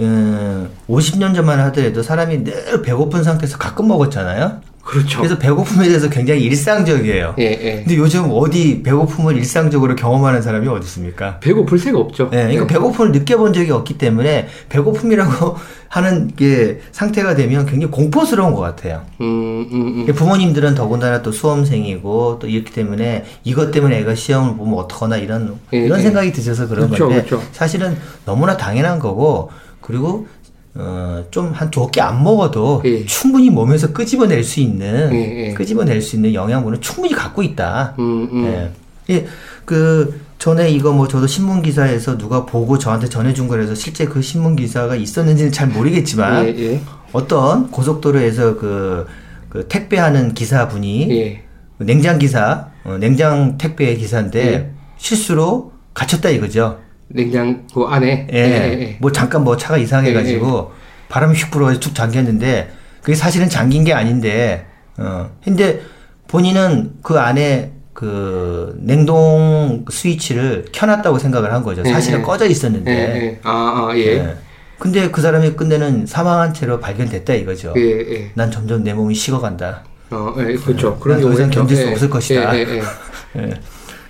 [0.00, 4.60] 음, 50년 전만 하더라도 사람이 늘 배고픈 상태에서 가끔 먹었잖아요.
[4.90, 5.18] 그렇죠.
[5.18, 7.36] 그래서 배고픔에 대해서 굉장히 일상적이에요.
[7.38, 7.74] 예, 예.
[7.76, 11.38] 근데 요즘 어디 배고픔을 일상적으로 경험하는 사람이 어디 있습니까?
[11.38, 12.28] 배고플 새가 없죠.
[12.30, 15.56] 네, 그러니까 배고픔을 느껴본 적이 없기 때문에 배고픔이라고
[15.86, 19.02] 하는 게 상태가 되면 굉장히 공포스러운 것 같아요.
[19.20, 20.12] 음, 음, 음.
[20.12, 25.78] 부모님들은 더군다나 또 수험생이고 또 이렇기 때문에 이것 때문에 애가 시험을 보면 어떡하나 이런 예,
[25.78, 26.02] 이런 예.
[26.02, 27.46] 생각이 드셔서 그런 그렇죠, 건데 그렇죠.
[27.52, 30.26] 사실은 너무나 당연한 거고 그리고
[30.74, 33.04] 어, 좀 한두끼안 먹어도 예.
[33.04, 35.54] 충분히 몸에서 끄집어낼 수 있는 예, 예.
[35.54, 37.94] 끄집어낼 수 있는 영양분은 충분히 갖고 있다.
[37.98, 38.44] 음, 음.
[38.46, 38.70] 예.
[39.14, 39.26] 예,
[39.64, 44.56] 그 전에 이거 뭐 저도 신문 기사에서 누가 보고 저한테 전해준 거라서 실제 그 신문
[44.56, 46.80] 기사가 있었는지는 잘 모르겠지만 예, 예.
[47.12, 49.06] 어떤 고속도로에서 그,
[49.48, 51.42] 그 택배하는 기사분이 예.
[51.78, 54.70] 냉장 기사, 어, 냉장 택배 기사인데 예.
[54.98, 56.78] 실수로 갇혔다 이거죠.
[57.12, 58.28] 냉장고 안에.
[58.32, 58.38] 예.
[58.38, 58.96] 예.
[59.00, 60.72] 뭐 잠깐 뭐 차가 이상해 가지고
[61.08, 62.70] 바람이 휙 불어서 툭 잠겼는데
[63.02, 65.80] 그게 사실은 잠긴 게 아닌데 어 근데
[66.28, 71.84] 본인은 그 안에 그 냉동 스위치를 켜놨다고 생각을 한 거죠.
[71.84, 72.26] 사실은 예, 예.
[72.26, 72.90] 꺼져 예, 있었는데.
[72.92, 73.40] 예.
[73.42, 74.00] 아, 아, 예.
[74.00, 74.36] 예.
[74.78, 77.74] 근데 그 사람이 끝내는 사망한 채로 발견됐다 이거죠.
[77.76, 78.30] 예, 예.
[78.34, 79.84] 난 점점 내 몸이 식어간다.
[80.10, 80.90] 어, 예, 그렇죠.
[80.92, 81.50] 난 그런 더 이상.
[81.50, 82.56] 견딜 수 예, 없을 것이다.
[82.56, 82.80] 예, 예,
[83.36, 83.50] 예.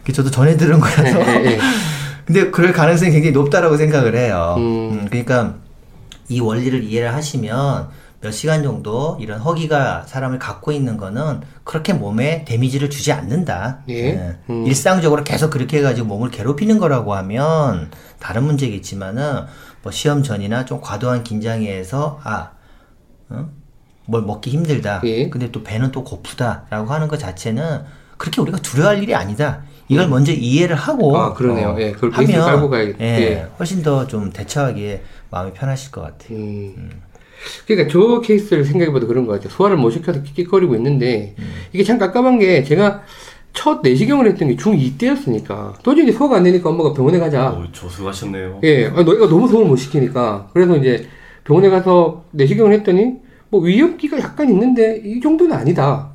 [0.08, 0.12] 예.
[0.12, 1.18] 저도 전해 들은 거라서.
[2.30, 2.44] 예, 예, 예.
[2.44, 4.54] 근데 그럴 가능성이 굉장히 높다라고 생각을 해요.
[4.58, 4.62] 음.
[4.92, 5.56] 음, 그러니까
[6.28, 7.88] 이 원리를 이해를 하시면
[8.22, 13.80] 몇 시간 정도 이런 허기가 사람을 갖고 있는 거는 그렇게 몸에 데미지를 주지 않는다.
[13.88, 14.36] 예.
[14.50, 14.66] 음.
[14.66, 19.46] 일상적으로 계속 그렇게 해가지고 몸을 괴롭히는 거라고 하면 다른 문제겠지만은
[19.82, 22.50] 뭐 시험 전이나 좀 과도한 긴장에 의해서 아,
[23.30, 23.48] 어?
[24.04, 25.00] 뭘 먹기 힘들다.
[25.04, 25.30] 예.
[25.30, 27.84] 근데 또 배는 또 고프다라고 하는 것 자체는
[28.18, 29.62] 그렇게 우리가 두려워할 일이 아니다.
[29.90, 31.76] 이걸 먼저 이해를 하고 아, 그러네요.
[31.78, 33.46] 예, 그걸 베이스를 깔고 가야겠- 예, 예.
[33.58, 36.38] 훨씬 더 좀 대처하기에 마음이 편하실 것 같아요.
[36.38, 36.90] 음.
[37.66, 39.48] 그러니까 저 케이스를 생각해봐도 그런 것 같아요.
[39.50, 41.34] 소화를 못 시켜서 끽끽거리고 있는데
[41.72, 43.02] 이게 참 깝깝한 게 제가
[43.52, 47.50] 첫 내시경을 했던 게 중2 때였으니까 도저히 이제 소화가 안 되니까 엄마가 병원에 가자.
[47.50, 48.60] 오, 조수하셨네요.
[48.62, 51.06] 예, 아, 너희가 너무 소화를 못 시키니까 그래서 이제
[51.44, 53.14] 병원에 가서 내시경을 했더니
[53.48, 56.09] 뭐 위험기가 약간 있는데 이 정도는 아니다.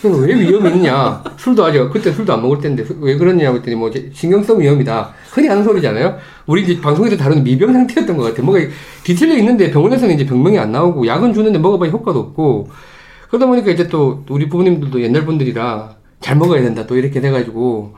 [0.00, 1.22] 그래서 왜 위험이 있냐?
[1.36, 5.14] 술도 아직 그때 술도 안 먹을 때인데 왜 그러냐고 했더니 뭐 신경성 위험이다.
[5.30, 6.16] 흔히 하는 소리잖아요.
[6.46, 8.44] 우리 이제 방송에서 다루는 미병 상태였던 것 같아요.
[8.44, 8.66] 뭔가
[9.02, 12.68] 뒤틀려 있는데 병원에서는 이제 병명이 안 나오고 약은 주는데 먹어봐야 효과도 없고
[13.28, 17.94] 그러다 보니까 이제 또 우리 부모님들도 옛날 분들이라 잘 먹어야 된다 또 이렇게 돼가지고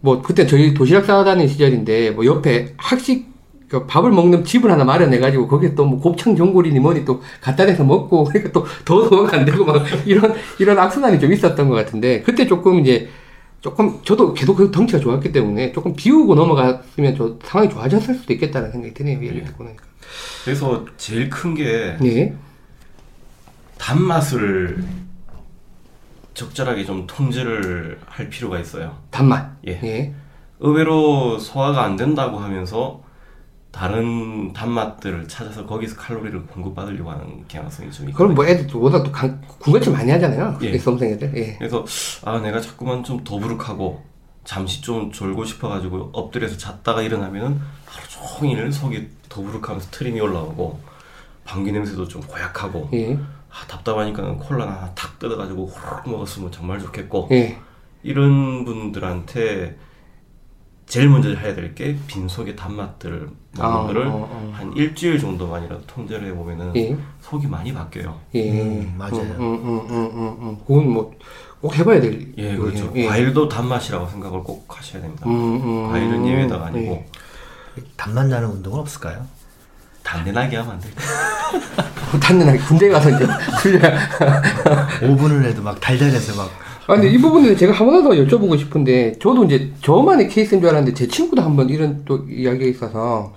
[0.00, 3.26] 뭐 그때 저희 도시락 싸다니는 시절인데 뭐 옆에 학식
[3.68, 7.84] 그 밥을 먹는 집을 하나 마련해가지고 거기에 또 뭐 곱창 전골이니 뭐니 또 갖다 대서
[7.84, 12.46] 먹고 그러니까 또더 소화가 안 되고 막 이런 이런 악순환이 좀 있었던 것 같은데 그때
[12.46, 13.08] 조금 이제
[13.60, 18.70] 조금 저도 계속 그 덩치가 좋았기 때문에 조금 비우고 넘어갔으면 저 상황이 좋아졌을 수도 있겠다는
[18.72, 19.84] 생각이 드네요 얘기 듣고 나니까
[20.44, 22.34] 그래서 제일 큰게 네
[23.78, 24.82] 단맛을
[26.34, 28.96] 적절하게 좀 통제를 할 필요가 있어요.
[29.10, 29.80] 단맛 예.
[29.82, 30.14] 예.
[30.60, 33.02] 의외로 소화가 안 된다고 하면서
[33.70, 39.12] 다른 단맛들을 찾아서 거기서 칼로리를 공급받으려고 하는 경향성이 좀 있고 그럼 뭐 애들 워낙 또
[39.12, 40.78] 간- 군것질 많이 하잖아요 예.
[40.78, 41.56] 수험생 애들 예.
[41.58, 41.84] 그래서
[42.24, 44.02] 아 내가 자꾸만 좀 더부룩하고
[44.44, 50.80] 잠시 좀 졸고 싶어가지고 엎드려서 잤다가 일어나면은 하루 종일 속이 더부룩하면서 트림이 올라오고
[51.44, 53.14] 방귀 냄새도 좀 고약하고 예.
[53.14, 57.58] 아, 답답하니까 콜라 하나 탁 뜯어가지고 호로록 먹었으면 정말 좋겠고 예.
[58.02, 59.76] 이런 분들한테
[60.88, 64.52] 제일 먼저 해야 될 게 빈속의 단맛들을 먹는 아, 거를 어, 어.
[64.54, 66.96] 한 일주일 정도만이라도 통제를 해보면은 예.
[67.20, 68.18] 속이 많이 바뀌어요.
[68.34, 68.50] 예.
[68.62, 69.20] 음, 맞아요.
[69.20, 70.56] 음, 음, 음, 음, 음.
[70.66, 71.12] 그건 뭐
[71.60, 72.32] 꼭 해봐야 될.
[72.38, 72.92] 예, 그렇죠.
[72.94, 73.06] 예.
[73.08, 75.26] 과일도 단맛이라고 생각을 꼭 하셔야 됩니다.
[75.26, 76.92] 음, 음, 과일은 예외가 아니고
[77.76, 77.82] 예.
[77.96, 79.26] 단맛 나는 운동은 없을까요?
[80.04, 80.92] 단단하게 하면 안 돼요.
[82.22, 83.24] 단단하게 군대 가서 이제
[83.60, 83.82] 훈련.
[85.02, 86.48] 5분을 해도 막 달달해서 막
[86.88, 90.94] 아, 근데 이 부분은 제가 하나 더 여쭤보고 싶은데, 저도 이제 저만의 케이스인 줄 알았는데,
[90.94, 93.34] 제 친구도 한번 이런 또 이야기가 있어서,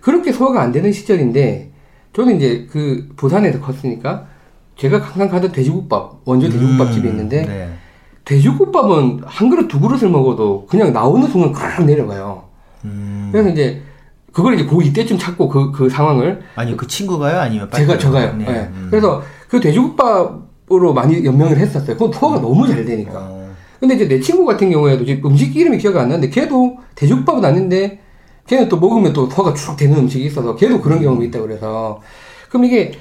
[0.00, 1.72] 그렇게 소화가 안 되는 시절인데,
[2.14, 4.28] 저는 이제 그 부산에서 컸으니까,
[4.78, 7.68] 제가 항상 가던 돼지국밥, 원조 돼지국밥 집이 음, 있는데, 네.
[8.24, 12.44] 돼지국밥은 한 그릇 두 그릇을 먹어도 그냥 나오는 순간 그락 내려가요.
[12.86, 13.28] 음.
[13.30, 13.82] 그래서 이제
[14.32, 16.40] 그걸 이제 고 이때쯤 찾고 그, 그 상황을.
[16.56, 17.40] 아니, 그 친구가요?
[17.40, 18.36] 아니면 제가, 저가요.
[18.36, 18.44] 네.
[18.46, 18.70] 네.
[18.72, 18.88] 음.
[18.90, 21.96] 그래서 그 돼지국밥 으로 많이 연명을 했었어요.
[21.96, 23.12] 그건 소화가 너무 잘 되니까.
[23.14, 27.44] 어, 근데 이제 내 친구 같은 경우에도 지금 음식 이름이 기억이 안 나는데 걔도 돼지국밥은
[27.44, 28.00] 아닌데
[28.48, 32.00] 걔는 또 먹으면 또 소화가 쭉 되는 음식이 있어서 걔도 그런 경험이 있다 그래서
[32.48, 32.92] 그럼 이게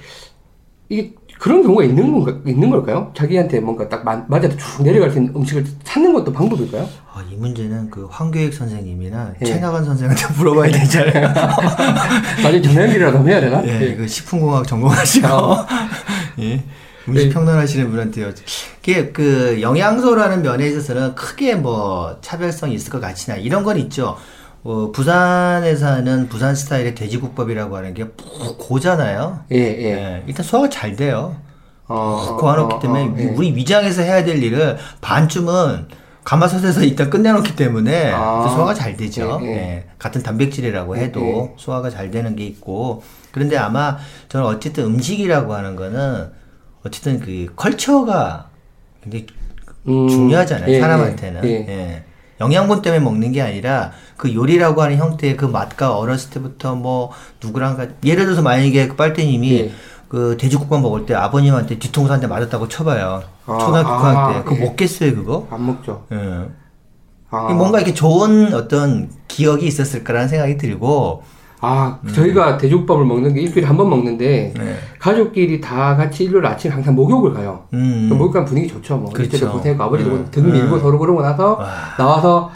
[0.89, 3.11] 이게 그런 경우가 있는 건가 있는 걸까요?
[3.15, 6.87] 자기한테 뭔가 딱 마- 맞아도 쭉 내려갈 수 있는 음식을 찾는 것도 방법일까요?
[7.13, 9.45] 아, 이 문제는 그 황교익 선생님이나 예.
[9.45, 11.33] 최나간 선생한테 물어봐야 되잖아요.
[12.43, 13.65] 나중에 전화연결이라도 해야 되나?
[13.65, 13.95] 예, 예.
[13.95, 15.27] 그 식품공학 전공하시고
[16.39, 16.63] 예.
[17.07, 17.33] 음식 네.
[17.33, 18.31] 평론하시는 분한테요.
[18.81, 24.17] 이게 그 영양소라는 면에 있어서는 크게 뭐 차별성이 있을 것 같지나 이런 건 있죠.
[24.63, 29.41] 어, 부산에서는 부산 스타일의 돼지국밥이라고 하는 게 푹 고잖아요.
[29.51, 29.83] 예, 예.
[29.91, 31.35] 예, 일단 소화가 잘 돼요.
[31.87, 33.23] 어, 고아놓기 어, 때문에 어, 예.
[33.35, 35.87] 우리 위장에서 해야 될 일을 반쯤은
[36.23, 38.41] 가마솥에서 일단 끝내놓기 때문에 아.
[38.43, 39.39] 그 소화가 잘 되죠.
[39.43, 39.51] 예, 예.
[39.53, 43.97] 예, 같은 단백질이라고 해도 예, 소화가 잘 되는 게 있고 그런데 아마
[44.29, 46.31] 저는 어쨌든 음식이라고 하는 거는
[46.85, 48.49] 어쨌든 그 컬처가
[49.03, 49.27] 굉장히
[49.87, 51.65] 음, 중요하잖아요 예, 사람한테는 예, 예.
[51.67, 52.03] 예.
[52.41, 57.77] 영양분 때문에 먹는 게 아니라 그 요리라고 하는 형태의 그 맛과 어렸을 때부터 뭐 누구랑
[57.77, 59.71] 가 예를 들어서 만약에 그 빨대님이 예.
[60.09, 64.43] 그 돼지국밥 먹을 때 아버님한테 뒤통수 한 대 맞았다고 쳐봐요 아, 초등학교 아, 6학년 때
[64.43, 64.65] 그거 예.
[64.69, 66.05] 먹겠어요 그거 안 먹죠.
[66.11, 66.17] 예.
[67.31, 71.23] 아, 뭔가 이렇게 좋은 어떤 기억이 있었을 거라는 생각이 들고
[71.61, 74.65] 아, 저희가 돼지국밥을 먹는 게 일주일에 한 번 먹는데 음.
[74.65, 74.75] 네.
[74.99, 77.63] 가족끼리 다 같이 일요일 아침 항상 목욕을 가요.
[77.73, 78.07] 음.
[78.09, 78.97] 그 목욕하면 분위기 좋죠.
[78.97, 79.37] 뭐 그렇죠.
[79.37, 80.27] 이때도 고생했고 아버지도 음.
[80.31, 80.79] 등 밀고 음.
[80.79, 81.67] 서로 그러고 나서 와.
[81.97, 82.51] 나와서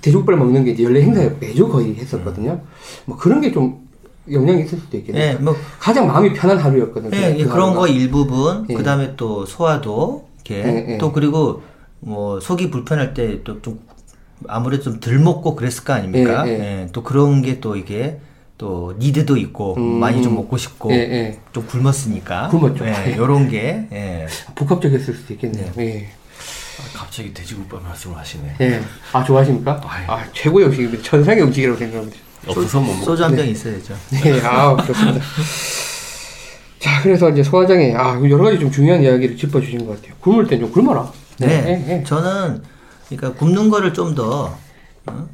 [0.00, 2.60] 돼지국밥을 먹는 게 이제 연례 행사에 매주 거의 했었거든요.
[3.04, 3.86] 뭐 그런 게 좀
[4.30, 5.24] 영향이 있을 수도 있겠네요.
[5.24, 7.16] 예, 뭐 가장 마음이 편한 하루였거든요.
[7.16, 7.80] 예, 예, 그 그런 하루가.
[7.80, 8.74] 거 일부분 예.
[8.74, 10.98] 그다음에 또 소화도 이렇게 예, 예.
[10.98, 11.62] 또 그리고
[12.00, 13.80] 뭐 속이 불편할 때 또 좀
[14.46, 16.46] 아무래도 좀 덜 먹고 그랬을 거 아닙니까?
[16.46, 16.88] 예, 예, 예.
[16.92, 18.20] 또 그런 게 또 이게
[18.58, 20.00] 또 니드도 있고 음.
[20.00, 21.38] 많이 좀 먹고 싶고 예, 예.
[21.52, 22.84] 좀 굶었으니까 굶었죠.
[22.86, 24.26] 예, 요런 게 예.
[24.56, 25.72] 복합적이었을 수도 있겠네요.
[25.78, 26.08] 예.
[26.80, 28.56] 아, 갑자기 돼지국밥 말씀을 하시네.
[28.60, 28.80] 예.
[29.12, 29.80] 아 좋아하십니까?
[29.86, 30.04] 아이.
[30.08, 31.02] 아 최고의 음식입니다.
[31.04, 32.18] 천상의 음식이라고 생각합니다.
[32.48, 33.04] 없어서 못 먹.
[33.04, 33.94] 소주 한병 있어야죠.
[34.10, 35.20] 네, 아, 그렇습니다.
[36.78, 40.14] 자, 그래서 이제 소화장애, 아, 여러 가지 좀 중요한 이야기를 짚어주신 것 같아요.
[40.20, 41.12] 굶을 땐 좀 굶어라.
[41.38, 41.46] 네,
[41.88, 42.04] 예, 예.
[42.04, 42.62] 저는
[43.08, 44.56] 그러니까 굶는 거를 좀더
[45.06, 45.28] 어?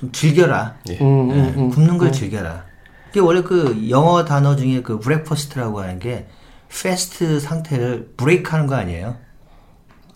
[0.00, 0.76] 좀 즐겨라.
[0.88, 0.94] 예.
[0.94, 1.70] 음, 예, 음, 음.
[1.70, 2.64] 굶는 걸 즐겨라.
[3.10, 6.26] 이게 원래 그 영어 단어 중에 그 breakfast라고 하는 게
[6.70, 9.16] fast 상태를 브레이크 하는 거 아니에요?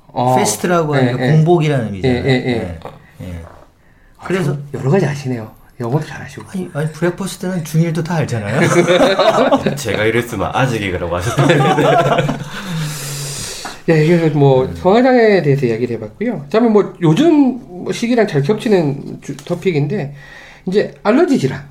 [0.07, 1.33] 어, fast라고 하는 예, 게 예.
[1.33, 2.25] 공복이라는 의미잖아요.
[2.25, 2.79] 예, 예,
[3.21, 3.45] 예.
[4.17, 5.53] 아, 그래서 참 여러 가지 아시네요.
[5.81, 6.47] 영어도 잘하시고.
[6.51, 8.61] 아니, 아니 breakfast는 중일도 다 알잖아요.
[9.77, 11.47] 제가 이랬으면 아직이라고 하셨다.
[13.89, 16.43] 예, 그래서 뭐 소화장애에 대해서 이야기를 해봤고요.
[16.45, 20.15] 그다음에 뭐 요즘 뭐 시기랑 잘 겹치는 주- 토픽인데
[20.67, 21.63] 이제 알러지 질환.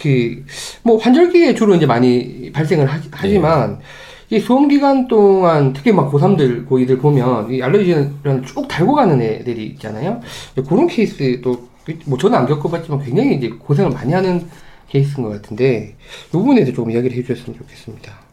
[0.00, 0.44] 그
[0.82, 7.00] 뭐 환절기에 주로 이제 많이 발생을 하, 지만이 수험 기간 동안 특히 막 고3들 고2들
[7.00, 10.20] 보면 이 알러지 질환을 쭉 달고 가는 애들이 있잖아요.
[10.68, 11.68] 그런 케이스도
[12.04, 14.46] 뭐 저는 안 겪어봤지만 굉장히 이제 고생을 많이 하는
[14.88, 15.96] 케이스인 것 같은데
[16.28, 18.25] 이 부분에 대해서 조금 이야기를 해주셨으면 좋겠습니다.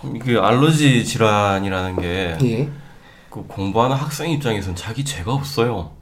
[0.00, 2.68] 참 이게 알러지 질환이라는 게 예.
[3.28, 5.92] 그 공부하는 학생 입장에선 자기 죄가 없어요.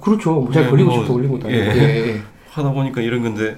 [0.00, 0.32] 그렇죠.
[0.40, 1.50] 뭐 잘 예, 걸리고 뭐, 싶어 것도 아니고.
[1.50, 1.56] 예.
[1.74, 2.22] 예, 예.
[2.50, 3.56] 하다 보니까 이런 건데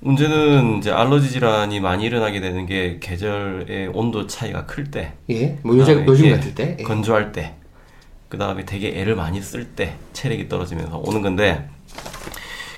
[0.00, 5.58] 문제는 이제 알러지 질환이 많이 일어나게 되는 게 계절의 온도 차이가 클 때, 예.
[5.62, 6.76] 뭐 요즘 요즘 예, 같을 때.
[6.78, 6.82] 예.
[6.82, 7.54] 건조할 때,
[8.28, 11.68] 그 다음에 되게 애를 많이 쓸 때 체력이 떨어지면서 오는 건데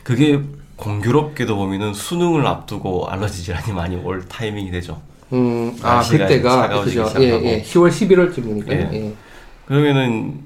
[0.04, 0.40] 그게
[0.76, 5.02] 공교롭게도 보면은 수능을 앞두고 알러지 질환이 많이 올 타이밍이 되죠.
[5.32, 7.06] 음, 아 그때가 그죠.
[7.18, 7.24] 예.
[7.42, 7.62] 예.
[7.62, 8.70] 10월 11월쯤이니까.
[8.72, 8.90] 예.
[8.92, 9.14] 예.
[9.66, 10.40] 그러면은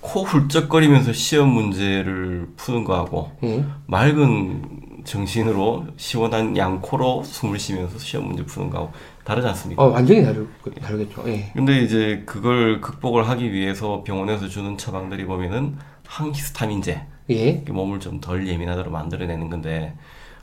[0.00, 3.64] 코 훌쩍거리면서 시험 문제를 푸는 거하고 예.
[3.86, 4.62] 맑은
[5.04, 8.92] 정신으로 시원한 양코로 숨을 쉬면서 시험 문제 푸는 거하고
[9.24, 9.82] 다르지 않습니까?
[9.82, 10.46] 어, 완전히 다르,
[10.80, 11.24] 다르겠죠.
[11.26, 11.50] 예.
[11.54, 15.76] 근데 이제 그걸 극복을 하기 위해서 병원에서 주는 처방들이 보면은
[16.06, 17.52] 항히스타민제 예.
[17.68, 19.94] 몸을 좀 덜 예민하도록 만들어내는 건데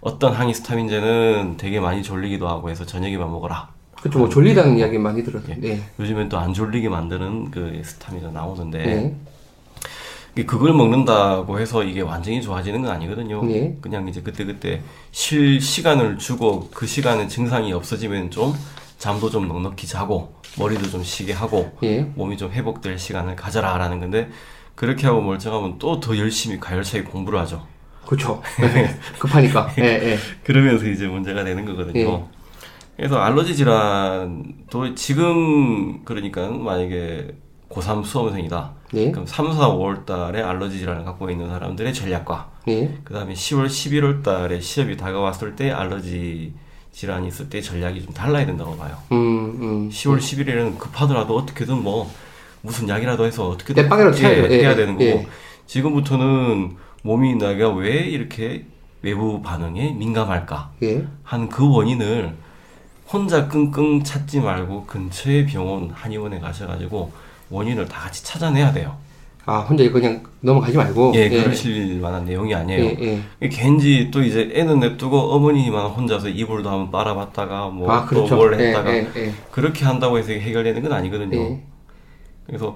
[0.05, 3.69] 어떤 항히스타민제는 되게 많이 졸리기도 하고 해서 저녁에만 먹어라.
[3.99, 5.55] 그쵸, 뭐, 졸리다는 이야기 많이 들었어요.
[5.63, 5.79] 예.
[5.99, 9.15] 요즘엔 또 안 졸리게 만드는 그 스타민이 나오는데 예.
[10.35, 13.41] 이게 그걸 먹는다고 해서 이게 완전히 좋아지는 건 아니거든요.
[13.51, 13.75] 예.
[13.81, 18.53] 그냥 이제 그때그때 쉴 시간을 주고 그 시간에 증상이 없어지면 좀
[18.99, 22.01] 잠도 좀 넉넉히 자고 머리도 좀 쉬게 하고 예.
[22.13, 24.29] 몸이 좀 회복될 시간을 가져라라는 건데
[24.75, 27.65] 그렇게 하고 멀쩡하면 또 더 열심히 가열차게 공부를 하죠.
[28.07, 28.41] 그쵸.
[28.61, 28.89] 예.
[29.19, 29.71] 급하니까.
[29.79, 30.17] 예, 예.
[30.43, 31.99] 그러면서 이제 문제가 되는 거거든요.
[31.99, 32.23] 예.
[32.95, 37.35] 그래서 알러지 질환도 지금 그러니까 만약에
[37.69, 38.71] 고3 수험생이다.
[38.93, 39.11] 예.
[39.11, 42.97] 그럼 3, 4, 5월 달에 알러지 질환을 갖고 있는 사람들의 전략과 예.
[43.03, 46.53] 그 다음에 10월, 11월 달에 시험이 다가왔을 때 알러지
[46.91, 48.97] 질환이 있을 때 전략이 좀 달라야 된다고 봐요.
[49.11, 49.17] 음,
[49.59, 49.89] 음.
[49.89, 52.09] 10월, 11일에는 급하더라도 어떻게든 뭐
[52.61, 54.23] 무슨 약이라도 해서 어떻게든 쳐야죠.
[54.23, 55.27] 예, 예, 해야 예, 되는 거고 예.
[55.67, 58.65] 지금부터는 몸이 내가 왜 이렇게
[59.03, 61.05] 외부 반응에 민감할까 예.
[61.21, 62.33] 하는 그 원인을
[63.07, 67.11] 혼자 끙끙 찾지 말고 근처의 병원 한의원에 가셔가지고
[67.51, 68.97] 원인을 다 같이 찾아내야 돼요.
[69.45, 71.11] 아, 혼자 이거 그냥 넘어가지 말고.
[71.13, 72.83] 예, 그러실 만한 내용이 아니에요.
[72.83, 73.49] 예, 예.
[73.49, 78.35] 걘지 또 이제 애는 냅두고 어머니만 혼자서 이불도 한번 빨아봤다가 뭐 아, 또 그렇죠.
[78.35, 79.33] 뭘 예, 했다가 예, 예.
[79.51, 81.37] 그렇게 한다고 해서 해결되는 건 아니거든요.
[81.39, 81.63] 예.
[82.47, 82.75] 그래서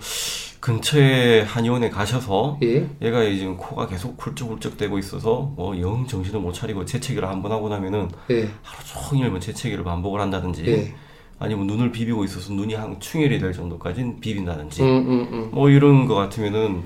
[0.60, 2.86] 근처에 한의원에 가셔서 예.
[3.02, 7.52] 얘가 지금 코가 계속 훌쩍훌쩍 대고 있어서 뭐 영 정신을 못 차리고 재채기를 한 번
[7.54, 8.50] 하고 나면은 예.
[8.62, 10.94] 하루 종일 뭐 재채기를 반복을 한다든지 예.
[11.40, 15.50] 아니면 눈을 비비고 있어서 눈이 한 충혈이 될 정도까지는 비빈다든지 음, 음, 음.
[15.54, 16.84] 뭐 이런 거 같으면은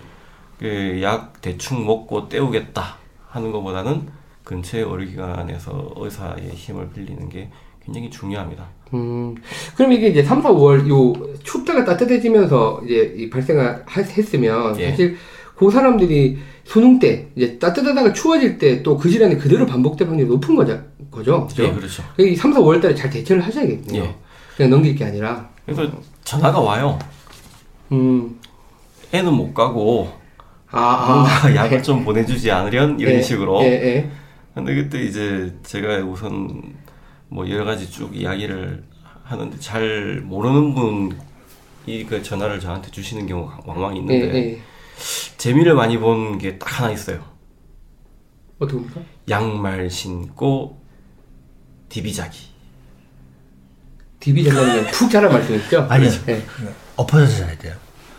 [0.60, 2.98] 그약 대충 먹고 때우겠다
[3.30, 4.08] 하는 것보다는
[4.44, 7.50] 근처의 의료기관에서 의사의 힘을 빌리는 게
[7.86, 8.66] 굉장히 중요합니다.
[8.94, 9.36] 음,
[9.76, 14.92] 그럼 이게 이제 3, 4, 5월 요 춥다가 따뜻해지면서 이제 이 발생을 하- 했으면 예.
[14.92, 15.18] 사실
[15.56, 20.56] 그 사람들이 수능 때 이제 따뜻하다가 추워질 때 또 그 질환이 그대로 반복될 확률이 높은
[20.56, 20.80] 거죠.
[21.12, 21.48] 거죠.
[21.48, 21.64] 그죠?
[21.64, 22.04] 예, 그렇죠.
[22.20, 24.04] 이 3, 4, 5월 달에 잘 대처를 하셔야겠네요.
[24.04, 24.16] 예.
[24.56, 25.50] 그냥 넘길 게 아니라.
[25.66, 25.90] 그래서
[26.24, 26.98] 전화가 와요.
[27.92, 28.40] 음,
[29.12, 30.10] 애는 못 가고
[30.72, 31.14] 아, 아.
[31.14, 33.62] 뭔가 약을 좀 보내주지 않으련 이런 예, 식으로.
[33.64, 34.10] 예, 예.
[34.54, 36.62] 근데 그때 이제 제가 우선
[37.34, 38.84] 뭐 여러 가지 쭉 이야기를
[39.24, 44.62] 하는데 잘 모르는 분이 그 전화를 저한테 주시는 경우가 왕왕 예, 있는데 예.
[45.38, 47.24] 재미를 많이 본 게 딱 하나 있어요.
[48.60, 49.02] 어떻게 봅니까?
[49.30, 50.80] 양말 신고
[51.90, 52.54] 디비자기.
[54.22, 55.88] 전문가님 푹 자란 말씀이시죠?
[55.90, 56.10] 아니요.
[56.30, 56.44] 예.
[56.96, 57.74] 엎어져서 자야 돼요.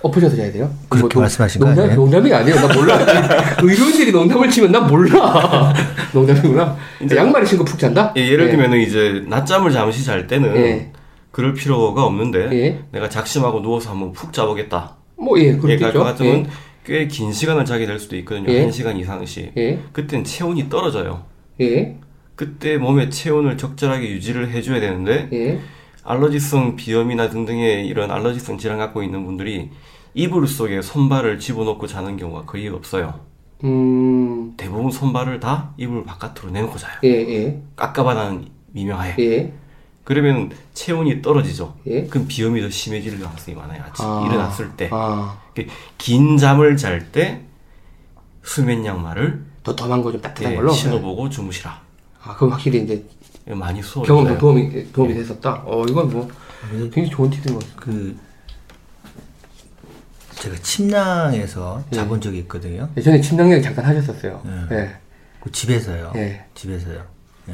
[0.05, 0.71] 엎으셔서 자야 돼요?
[0.91, 2.01] 그렇게 뭐, 말씀하신 거 농담, 아니에요?
[2.01, 2.57] 농담이 아니에요.
[2.57, 2.99] 나 몰라.
[3.63, 5.73] 의료인들이 농담을 치면 나 몰라.
[6.13, 6.77] 농담이구나.
[7.15, 8.13] 양말을 신고 푹 잔다?
[8.17, 8.51] 예, 예를 예.
[8.51, 10.93] 들면은 이제 낮잠을 잠시 잘 때는 예.
[11.31, 12.85] 그럴 필요가 없는데 예.
[12.93, 14.97] 내가 작심하고 누워서 한번 푹 자보겠다.
[15.17, 15.93] 뭐, 예, 그렇겠죠.
[15.93, 16.49] 그 같으면
[16.85, 18.53] 꽤긴 시간을 자게 될 수도 있거든요.
[18.53, 18.61] 예.
[18.61, 19.53] 한 시간 이상씩.
[19.57, 21.23] 예, 그땐 체온이 떨어져요.
[21.63, 21.97] 예,
[22.37, 25.61] 그때 몸의 체온을 적절하게 유지를 해줘야 되는데 예.
[26.05, 29.71] 알러지성 비염이나 등등의 이런 알러지성 질환 갖고 있는 분들이
[30.15, 33.21] 이불 속에 손발을 집어넣고 자는 경우가 거의 없어요.
[33.65, 36.93] 음, 대부분 손발을 다 이불 바깥으로 내놓고 자요.
[37.05, 39.17] 예, 예, 깝깝하다는 미명하에.
[39.19, 39.53] 예,
[40.05, 41.75] 그러면 체온이 떨어지죠.
[41.87, 42.05] 예.
[42.07, 43.83] 그럼 비염이 더 심해질 가능성이 많아요.
[43.83, 44.25] 아침 아.
[44.27, 44.89] 일어났을 때.
[44.93, 47.41] 아, 그긴 잠을 잘 때
[48.43, 50.71] 수면 양말을 더 덤한 거 좀 따뜻한 예, 걸로.
[50.71, 51.81] 신어보고 주무시라.
[52.23, 53.05] 아, 그럼 확실히 이제
[53.47, 55.63] 많이 수업 경험도 도움이, 도움이 됐었다.
[55.65, 56.29] 어, 이건 뭐,
[56.93, 57.77] 굉장히 좋은 팁인 것 같아요.
[57.77, 58.17] 그
[60.45, 61.97] 제가 침낭에서 예.
[61.97, 62.89] 자본 적이 있거든요.
[62.97, 64.43] 예전에 침낭 얘기 잠깐 하셨었어요.
[64.71, 64.77] 예.
[64.77, 64.91] 예.
[65.41, 66.13] 그 집에서요.
[66.17, 66.45] 예.
[66.55, 67.03] 집에서요.
[67.49, 67.53] 예.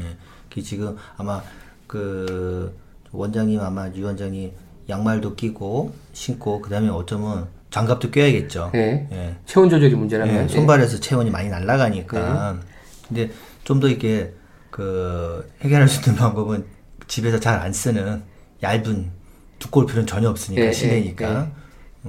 [0.53, 1.41] 그 지금 아마
[1.87, 2.77] 그
[3.13, 4.51] 원장님 아마 유 원장이
[4.89, 8.71] 양말도 끼고 신고 그다음에 어쩌면 장갑도 껴야겠죠.
[8.75, 9.07] 예.
[9.09, 9.35] 예.
[9.45, 10.43] 체온 조절이 문제라면.
[10.43, 12.59] 예, 손발에서 체온이 많이 날아가니까.
[13.07, 13.29] 근데
[13.63, 14.33] 좀 더 이렇게
[14.69, 16.65] 그 해결할 수 있는 방법은
[17.07, 18.21] 집에서 잘 안 쓰는
[18.61, 19.11] 얇은
[19.59, 21.51] 두꺼울 필요는 전혀 없으니까 예, 예, 실내니까 음,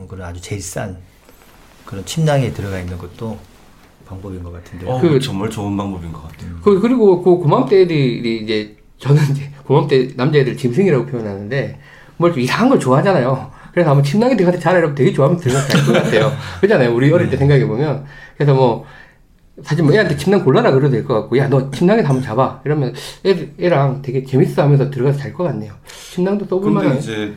[0.08, 0.96] 그런 아주 제일 싼
[1.84, 3.38] 그런 침낭에 들어가 있는 것도
[4.06, 4.86] 방법인 것 같은데.
[4.88, 6.50] 어, 그- 정말 좋은 방법인 것 같아요.
[6.62, 11.78] 그, 그리고 그 고맘때 애들이 이제, 저는 이제 고맘때 남자애들 짐승이라고 표현하는데,
[12.18, 13.50] 뭘 좀 이상한 걸 좋아하잖아요.
[13.72, 16.32] 그래서 한번 침낭에 들어가서 자라 이러면 되게 좋아하면 들어가서 잘것 같아요.
[16.60, 16.94] 그렇잖아요.
[16.94, 18.04] 우리 어릴 때 생각해 보면.
[18.36, 18.84] 그래서 뭐,
[19.62, 22.60] 사실 뭐 애한테 침낭 골라라 그래도 될 것 같고, 야, 너 침낭에서 한번 잡아.
[22.64, 25.72] 이러면 애, 애랑 되게 재밌어 하면서 들어가서 잘 것 같네요.
[26.12, 26.98] 침낭도 써볼 근데 만한.
[26.98, 27.32] 이제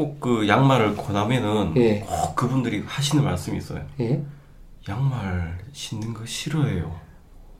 [0.00, 2.00] 꼭 그 양말을 권하면은 예.
[2.00, 3.82] 꼭 그분들이 하시는 말씀이 있어요.
[4.00, 4.22] 예.
[4.88, 6.98] 양말 신는 거 싫어해요.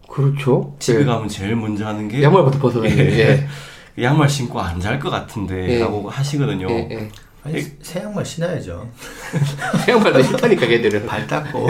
[0.09, 0.75] 그렇죠.
[0.79, 1.05] 집에 예.
[1.05, 3.47] 가면 제일 먼저 하는 게 양말부터 벗어다니는 예.
[4.03, 5.79] 양말 신고 안 잘 것 같은데 예.
[5.81, 6.69] 라고 하시거든요.
[6.71, 6.89] 예.
[6.91, 7.09] 예.
[7.45, 8.91] 아니, 새 양말 신어야죠.
[9.89, 11.05] 양말도 싫다니까 걔들은.
[11.07, 11.67] 발 닦고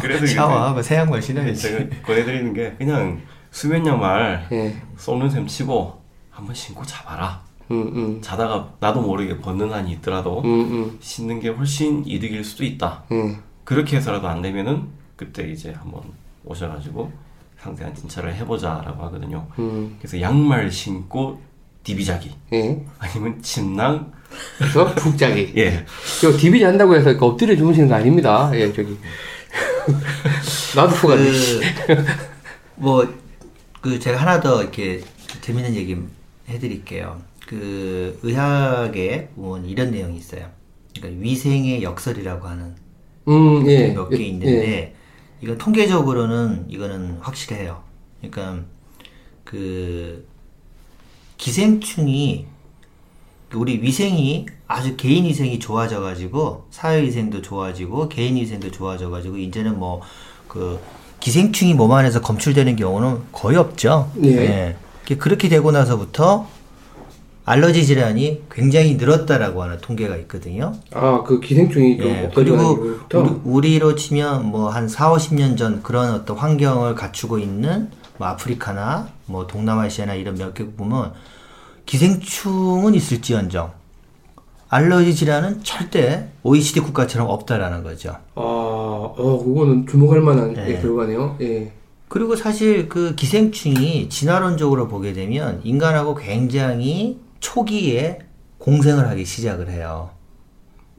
[0.00, 1.60] 그래서 이제 샤워하고 새 양말 신어야지.
[1.60, 4.76] 제가 권해드리는 게 그냥 수면 양말 예.
[4.96, 6.00] 쏘는 셈 치고
[6.30, 7.40] 한번 신고 자봐라.
[7.70, 8.18] 음, 음.
[8.22, 10.98] 자다가 나도 모르게 벗는 한이 있더라도 음, 음.
[11.00, 13.04] 신는 게 훨씬 이득일 수도 있다.
[13.12, 13.42] 음.
[13.64, 14.84] 그렇게 해서라도 안 되면은
[15.16, 16.02] 그때 이제 한번
[16.44, 17.10] 오셔가지고
[17.58, 19.46] 상세한 진찰을 해보자라고 하거든요.
[19.58, 19.96] 음.
[19.98, 21.40] 그래서 양말 신고
[21.82, 22.84] 디비자기 예.
[22.98, 24.12] 아니면 침낭
[24.58, 25.52] 그래서 푹 자기.
[25.56, 25.84] 예
[26.20, 28.50] 저 디비지 한다고 해서 그 엎드려 주무시는 거 아닙니다.
[28.54, 28.96] 예, 저기.
[30.76, 30.94] 나도.
[31.06, 31.60] 그,
[32.76, 33.06] 뭐,
[33.80, 35.00] 그, 제가 하나 더 이렇게
[35.40, 35.96] 재밌는 얘기
[36.48, 37.20] 해드릴게요.
[37.48, 40.50] 그, 의학에 보면 이런 내용이 있어요.
[40.94, 42.74] 그러니까 위생의 역설이라고 하는
[43.26, 43.88] 음, 예.
[43.88, 44.94] 몇개 예, 있는데,
[45.40, 47.82] 이건 통계적으로는 이거는 확실해요.
[48.20, 48.64] 그러니까,
[49.44, 50.28] 그,
[51.38, 52.44] 기생충이,
[53.54, 59.78] 우리 위생이 아주 개인 위생이 좋아져 가지고, 사회 위생도 좋아지고, 개인 위생도 좋아져 가지고, 이제는
[59.78, 60.02] 뭐,
[60.48, 60.78] 그,
[61.20, 64.12] 기생충이 몸 안에서 검출되는 경우는 거의 없죠.
[64.22, 64.28] 예.
[64.28, 64.76] 예.
[65.16, 66.57] 그렇게 되고 나서부터
[67.48, 70.74] 알러지 질환이 굉장히 늘었다라고 하는 통계가 있거든요.
[70.92, 72.98] 아, 그 기생충이 좀 예, 그리고.
[73.14, 78.28] 우리, 우리 로 치면 뭐 한 4, 50년 전 그런 어떤 환경을 갖추고 있는 뭐
[78.28, 81.12] 아프리카나 뭐 동남아시아나 이런 몇개 보면
[81.86, 83.72] 기생충은 있을지언정
[84.68, 88.10] 알러지 질환은 절대 OECD 국가처럼 없다라는 거죠.
[88.34, 90.68] 아, 어, 그거는 주목할 만한 예.
[90.68, 91.36] 예, 결과네요.
[91.40, 91.72] 예.
[92.08, 98.18] 그리고 사실 그 기생충이 진화론적으로 보게 되면 인간하고 굉장히 초기에
[98.58, 100.10] 공생을 하기 시작을 해요.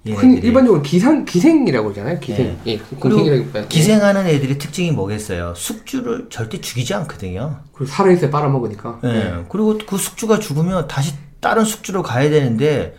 [0.05, 0.47] 흔히 얘네들이.
[0.47, 2.19] 일반적으로 기상, 기생이라고 하잖아요.
[2.19, 2.57] 기생.
[2.65, 2.77] 예.
[2.77, 3.67] 그리고 공생이라기보다는.
[3.69, 5.53] 기생하는 애들의 특징이 뭐겠어요?
[5.55, 7.59] 숙주를 절대 죽이지 않거든요.
[7.73, 8.99] 그리고 살아있어야 빨아먹으니까.
[9.03, 9.45] 예.
[9.49, 12.95] 그리고 그 숙주가 죽으면 다시 다른 숙주로 가야 되는데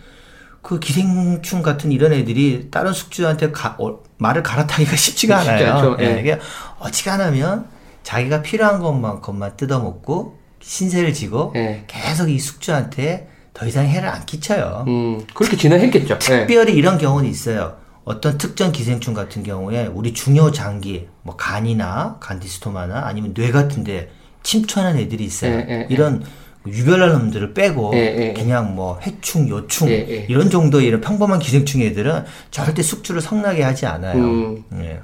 [0.63, 5.73] 그 기생충 같은 이런 애들이 다른 숙주한테 가- 어, 말을 갈아타기가 쉽지가 쉽지 않아요.
[5.73, 5.97] 않죠.
[6.01, 6.17] 예.
[6.17, 6.21] 예.
[6.21, 6.39] 이게
[6.79, 7.67] 어지간하면
[8.03, 11.85] 자기가 필요한 것만큼만 뜯어먹고 신세를 지고 예.
[11.87, 13.30] 계속 이 숙주한테
[13.61, 14.87] 더 이상 해를 안 끼쳐요.
[14.89, 16.15] 음, 그렇게 진화했겠죠.
[16.15, 16.19] 예.
[16.19, 17.77] 특별히 이런 경우는 있어요.
[18.05, 24.11] 어떤 특정 기생충 같은 경우에 우리 중요 장기, 뭐 간이나 간디스토마나 아니면 뇌 같은데
[24.43, 25.53] 침투하는 애들이 있어요.
[25.53, 25.87] 예, 예, 예.
[25.91, 26.25] 이런
[26.67, 27.91] 유별난 놈들을 빼고.
[28.35, 29.89] 그냥 뭐 해충, 요충.
[29.91, 34.25] 이런 정도의 이런 평범한 기생충 애들은 절대 숙주를 성나게 하지 않아요.
[34.25, 34.65] 음.
[34.81, 35.01] 예.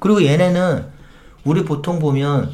[0.00, 0.84] 그리고 얘네는
[1.44, 2.50] 우리 보통 보면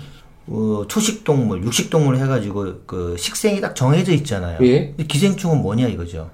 [0.48, 4.58] 어, 초식 동물, 육식 동물 해가지고 그 식생이 딱 정해져 있잖아요.
[4.62, 4.88] 예.
[4.88, 6.30] 근데 기생충은 뭐냐 이거죠.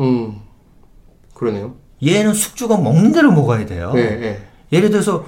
[0.00, 0.40] 음,
[1.34, 1.76] 그러네요.
[2.04, 3.92] 얘는 숙주가 먹는 대로 먹어야 돼요.
[3.96, 4.42] 예, 예.
[4.72, 5.24] 예를 들어서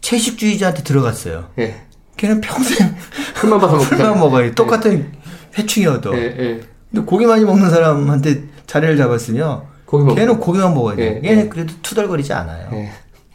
[0.00, 1.48] 채식주의자한테 들어갔어요.
[1.58, 1.82] 예.
[2.16, 2.94] 걔는 평생
[3.36, 3.78] 풀만 봐서.
[3.78, 4.54] 풀만 먹어야 돼.
[4.54, 5.12] 똑같은
[5.58, 6.16] 회충이어도.
[6.16, 6.60] 예, 예.
[6.90, 11.20] 근데 고기 많이 먹는 사람한테 자리를 잡았으면 고기 먹 걔는 고기만 먹어야 돼.
[11.24, 11.48] 예, 얘는 예.
[11.48, 12.68] 그래도 투덜거리지 않아요.
[12.74, 12.90] 예.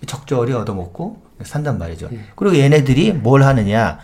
[0.06, 2.10] 적절히 얻어먹고 산단 말이죠.
[2.36, 4.00] 그리고 얘네들이 뭘 하느냐,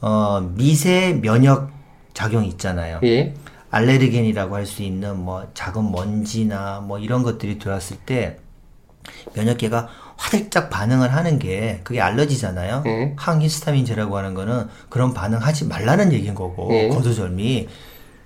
[0.00, 1.70] 어, 미세 면역
[2.14, 3.00] 작용이 있잖아요.
[3.04, 3.34] 예.
[3.70, 8.38] 알레르겐이라고 할 수 있는 뭐 작은 먼지나 뭐 이런 것들이 들어왔을 때
[9.34, 12.82] 면역계가 화들짝 반응을 하는 게 그게 알러지잖아요.
[12.86, 13.14] 예.
[13.16, 16.88] 항히스타민제라고 하는 거는 그런 반응하지 말라는 얘기인 거고 예.
[16.88, 17.68] 거두절미.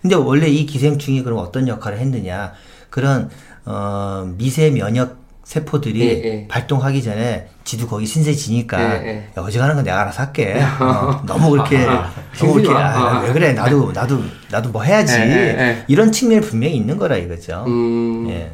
[0.01, 2.53] 근데 원래 이 기생충이 그럼 어떤 역할을 했느냐?
[2.91, 3.31] 그런
[3.65, 5.22] 어, 미세 면역
[5.53, 6.49] 세포들이 예, 예.
[6.49, 9.17] 발동하기 전에 지도 거기 신세 지니까 예, 예.
[9.37, 10.55] 야, 어지간한 건 내가 알아서 할게.
[10.81, 13.19] 어, 너무 그렇게 너무 신분이 그렇게 와.
[13.19, 14.19] 아, 왜 그래 나도 나도
[14.51, 15.85] 나도 뭐 해야지 예, 예, 예.
[15.89, 17.65] 이런 측면이 분명히 있는 거라 이거죠.
[17.67, 18.51] 음, 예.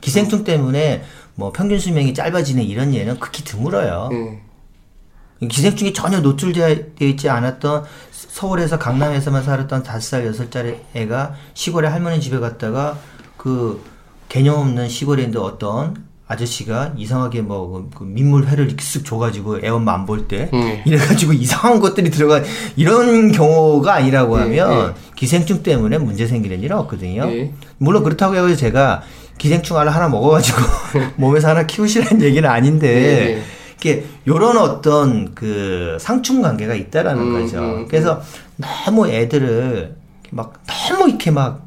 [0.00, 1.02] 기생충 때문에
[1.34, 4.10] 뭐 평균 수명이 짧아지는 이런 예는 극히 드물어요.
[4.12, 5.48] 예.
[5.48, 12.20] 기생충이 전혀 노출되어 있지 않았던 서울에서 강남에서만 살았던 다섯 살 여섯 살 애가 시골에 할머니
[12.20, 12.96] 집에 갔다가
[13.36, 13.82] 그
[14.28, 19.94] 개념 없는 시골에 있는 어떤 아저씨가 이상하게 뭐 그 민물회를 이렇게 쓱 줘가지고 애 엄마
[19.94, 20.82] 안 볼때 음.
[20.84, 22.42] 이래가지고 이상한 것들이 들어가
[22.76, 27.24] 이런 경우가 아니라고 하면 기생충 때문에 문제 생기는 일은 없거든요.
[27.30, 27.52] 예.
[27.78, 29.02] 물론 그렇다고 해서 제가
[29.38, 30.58] 기생충 알을 하나 먹어가지고
[31.16, 33.42] 몸에서 하나 키우시라는 얘기는 아닌데 예.
[33.76, 37.58] 이게 요런 어떤 그 상충 관계가 있다라는 음, 거죠.
[37.58, 38.20] 음, 그래서
[38.56, 39.96] 너무 애들을
[40.30, 41.60] 막 너무 이렇게 막뭐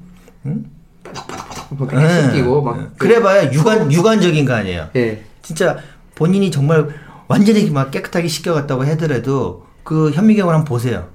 [1.80, 2.80] 이렇게 씻기고 막.
[2.80, 2.86] 예.
[2.98, 4.90] 그래봐야 유관 유관적인 거 아니에요.
[4.96, 5.24] 예.
[5.42, 5.78] 진짜
[6.16, 6.88] 본인이 정말
[7.28, 11.08] 완전히 막 깨끗하게 씻겨갔다고 하더라도 그 현미경을 한번 보세요.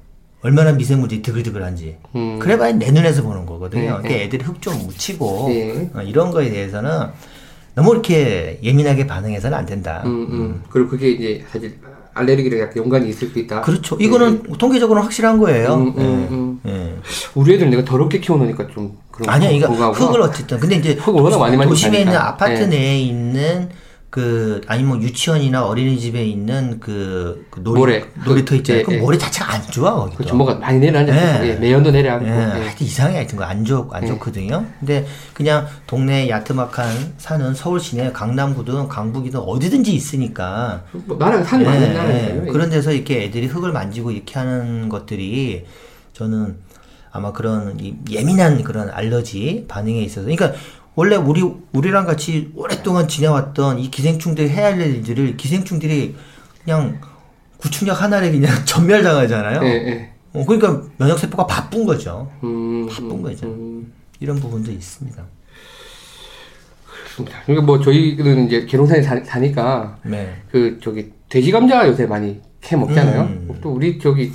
[0.43, 1.97] 얼마나 미세먼지 드글드글한지.
[2.15, 2.39] 음.
[2.39, 3.81] 그래봐야 내 눈에서 보는 거거든요.
[3.83, 4.23] 네, 그러니까 네.
[4.25, 5.91] 애들이 흙 좀 묻히고 네.
[5.95, 7.09] 어, 이런 거에 대해서는
[7.75, 10.03] 너무 이렇게 예민하게 반응해서는 안 된다.
[10.05, 10.63] 음, 음.
[10.71, 11.79] 그리고 그게 이제 사실
[12.17, 13.61] 알레르기랑 약간 연관이 있을 수 있다.
[13.61, 13.97] 그렇죠.
[14.01, 15.75] 이거는 통계적으로는 확실한 거예요.
[15.75, 16.35] 음, 음, 예.
[16.35, 16.61] 음.
[16.67, 16.95] 예.
[17.35, 19.67] 우리 애들 내가 더럽게 키워놓으니까 좀 그런 아니야, 이거.
[19.93, 20.59] 흙을 어쨌든.
[20.59, 22.17] 근데 이제 흙을 워낙 많이 도심에 있는.
[22.17, 22.67] 아파트 예.
[22.67, 23.69] 내에 있는
[24.11, 28.05] 그 아니면 유치원이나 어린이집에 있는 그, 그 놀이, 모래.
[28.25, 28.81] 놀이터 있잖아요.
[28.81, 28.99] 예, 그 예.
[28.99, 30.17] 모래 자체가 안 좋아 거기도.
[30.17, 30.37] 그렇죠.
[30.37, 31.45] 뭐가 많이 내려앉았어.
[31.45, 31.51] 예.
[31.51, 31.55] 예.
[31.57, 32.27] 매연도 내려앉고.
[32.27, 32.35] 예, 예.
[32.35, 34.65] 하여튼 이상해 하여튼 거안 좋, 안 좋거든요.
[34.79, 41.69] 근데 그냥 동네 야트막한 사는 서울 시내 강남구든 강북이든 어디든지 있으니까 뭐 나라가 산이 예,
[41.69, 41.93] 많은 예.
[41.93, 42.53] 나라예요.
[42.53, 45.67] 그런 데서 이렇게 애들이 흙을 만지고 이렇게 하는 것들이
[46.13, 46.57] 저는
[47.11, 50.53] 아마 그런 이 예민한 그런 알러지 반응에 있어서 그러니까
[50.97, 51.43] 원래 우리
[51.73, 56.17] 우리랑 같이 오랫동안 지내왔던 이 기생충들 해야 할 일들을 기생충들이
[56.65, 57.01] 그냥
[57.59, 59.61] 구충약 하나에 그냥 전멸당하잖아요.
[59.63, 60.11] 예, 예.
[60.33, 62.31] 어, 그러니까 면역 세포가 바쁜 거죠.
[62.43, 63.47] 음, 바쁜 거죠.
[63.47, 65.23] 음, 이런 부분도 있습니다.
[66.87, 67.43] 그렇습니다.
[67.45, 70.35] 그러니까 뭐 저희는 이제 계룡산에 사, 사니까 네.
[70.51, 73.21] 그 저기 돼지 감자 요새 많이 캐 먹잖아요.
[73.23, 73.59] 음.
[73.63, 74.33] 또 우리 저기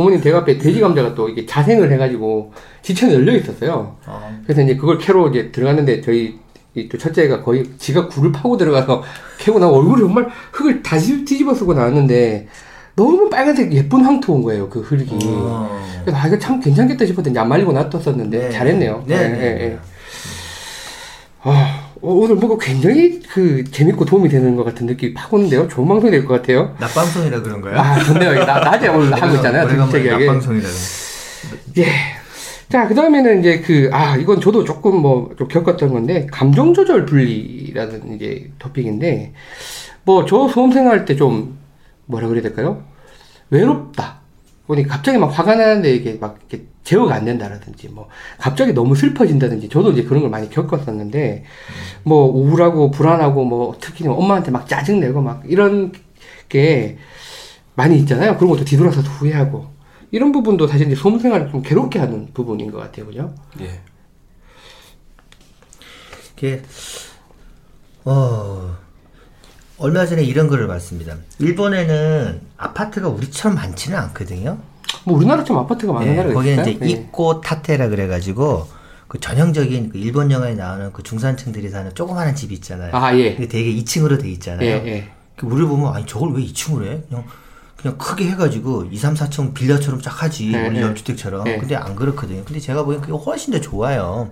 [0.00, 3.96] 부모님 댁 앞에 돼지 감자가 또 이게 자생을 해가지고 지천에 열려 있었어요.
[4.06, 6.38] 어, 그래서 이제 그걸 캐러 이제 들어갔는데 저희
[6.74, 9.02] 이또 첫째가 거의 지가 굴을 파고 들어가서
[9.38, 12.48] 캐고 나고 얼굴이 정말 흙을 다시 뒤집어 쓰고 나왔는데
[12.96, 15.06] 너무 빨간색 예쁜 황토 온 거예요 그 흙이.
[15.22, 15.80] 어.
[16.02, 18.50] 그래서 아 이거 참 괜찮겠다 싶었는데 안 말리고 놔뒀었는데 네.
[18.50, 19.04] 잘했네요.
[19.06, 19.64] 네, 예, 네, 예, 네.
[19.64, 19.78] 예.
[21.42, 25.68] 아 어, 오늘 뭐가 굉장히 그 재밌고 도움이 되는 것 같은 느낌이 팍 오는데요.
[25.68, 26.74] 좋은 방송이 될 것 같아요.
[26.78, 27.78] 낮방송이라 그런 거야?
[27.78, 28.44] 아 좋네요.
[28.44, 29.66] 나, 낮에 오늘 하고 있잖아요.
[30.26, 30.68] 낮방송이라.
[31.78, 31.86] 예.
[32.68, 38.14] 자, 그 다음에는 이제 그, 아, 이건 저도 조금 뭐, 좀 겪었던 건데, 감정조절 분리라는
[38.14, 39.32] 이제 토픽인데,
[40.04, 41.58] 뭐, 저 수험생 할 때 좀,
[42.06, 42.84] 뭐라 그래야 될까요?
[43.50, 44.19] 외롭다.
[44.70, 48.08] 보니 갑자기 막 화가 나는데 이게 막 이렇게 제어가 안 된다라든지, 뭐,
[48.38, 51.44] 갑자기 너무 슬퍼진다든지, 저도 이제 그런 걸 많이 겪었었는데,
[52.04, 55.92] 뭐, 우울하고 불안하고, 뭐, 특히 엄마한테 막 짜증내고 막, 이런
[56.48, 56.98] 게
[57.74, 58.36] 많이 있잖아요.
[58.36, 59.66] 그런 것도 뒤돌아서서 후회하고.
[60.12, 63.06] 이런 부분도 사실 이제 수험생활을 좀 괴롭게 하는 부분인 것 같아요.
[63.06, 63.34] 그죠?
[63.60, 63.80] 예.
[66.36, 66.62] 이게
[68.04, 68.76] 어
[69.80, 71.16] 얼마 전에 이런 글을 봤습니다.
[71.38, 74.58] 일본에는 아파트가 우리처럼 많지는 않거든요.
[75.04, 76.74] 뭐 우리나라처럼 아파트가 많은 예, 나라가 거기는 있어요.
[76.74, 78.68] 이제 이코 타테라 그래가지고
[79.08, 82.94] 그 전형적인 그 일본 영화에 나오는 그 중산층들이 사는 조그마한 집 있잖아요.
[82.94, 83.34] 아, 예.
[83.34, 84.66] 그게 되게 2층으로 돼 있잖아요.
[84.66, 85.08] 예, 예.
[85.34, 87.00] 그 우리를 보면 아니 저걸 왜 2층으로 해?
[87.08, 87.24] 그냥
[87.78, 90.82] 그냥 크게 해가지고 2, 3, 4층 빌라처럼 쫙 하지 예, 우리 예.
[90.82, 91.46] 연립주택처럼.
[91.46, 91.56] 예.
[91.56, 92.44] 근데 안 그렇거든요.
[92.44, 94.30] 근데 제가 보기엔 그게 훨씬 더 좋아요.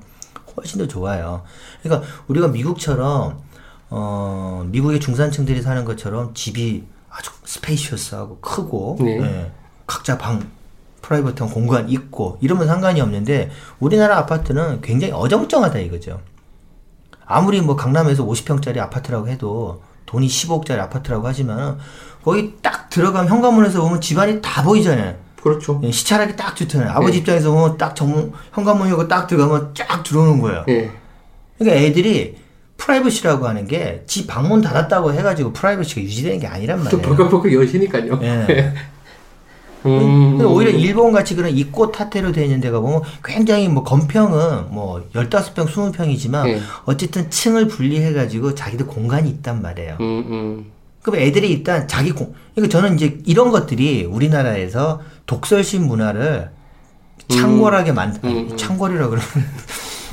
[0.59, 1.43] 훨씬 더 좋아요.
[1.83, 3.48] 그러니까 우리가 미국처럼
[3.91, 9.21] 어 미국의 중산층들이 사는 것처럼 집이 아주 spacious하고 크고 네.
[9.21, 9.53] 예,
[9.87, 10.51] 각자 방
[11.03, 16.21] private한 공간 있고 이러면 상관이 없는데 우리나라 아파트는 굉장히 어정쩡하다 이거죠.
[17.25, 21.79] 아무리 뭐 강남에서 50평짜리 아파트라고 해도 돈이 15억짜리 아파트라고 하지만
[22.25, 25.17] 거기 딱 들어가면 현관문에서 보면 집안이 다 보이잖아요.
[25.43, 25.81] 그렇죠.
[25.85, 26.91] 예, 시찰하기 딱 좋잖아요.
[26.91, 27.19] 아버지 네.
[27.19, 30.65] 입장에서 보면 딱 정문 현관문 열고 딱 들어가면 쫙 들어오는 거예요.
[30.69, 30.91] 예.
[31.59, 32.37] 그러니까 애들이
[32.89, 37.03] 프라이버시라고 하는 게 집 방문 닫았다고 해가지고 프라이버시가 유지되는 게 아니란 좀 말이에요.
[37.03, 38.19] 벌컥벌컥 여시니까요.
[38.23, 38.75] 예.
[39.87, 40.31] 음.
[40.31, 41.55] 근데 오히려 일본 같이 그런
[41.93, 46.61] たて로 되어 있는 데가 보면 굉장히 뭐 건평은 뭐 15평, 20평이지만 예.
[46.85, 49.97] 어쨌든 층을 분리해가지고 자기들 공간이 있단 말이에요.
[50.01, 50.65] 음, 음.
[51.03, 56.51] 그럼 애들이 일단 자기 공, 그러니까 저는 이제 이런 것들이 우리나라에서 독설심 문화를
[57.29, 58.57] 창궐하게 만든, 아니, 음, 음.
[58.57, 59.25] 창궐이라 그러면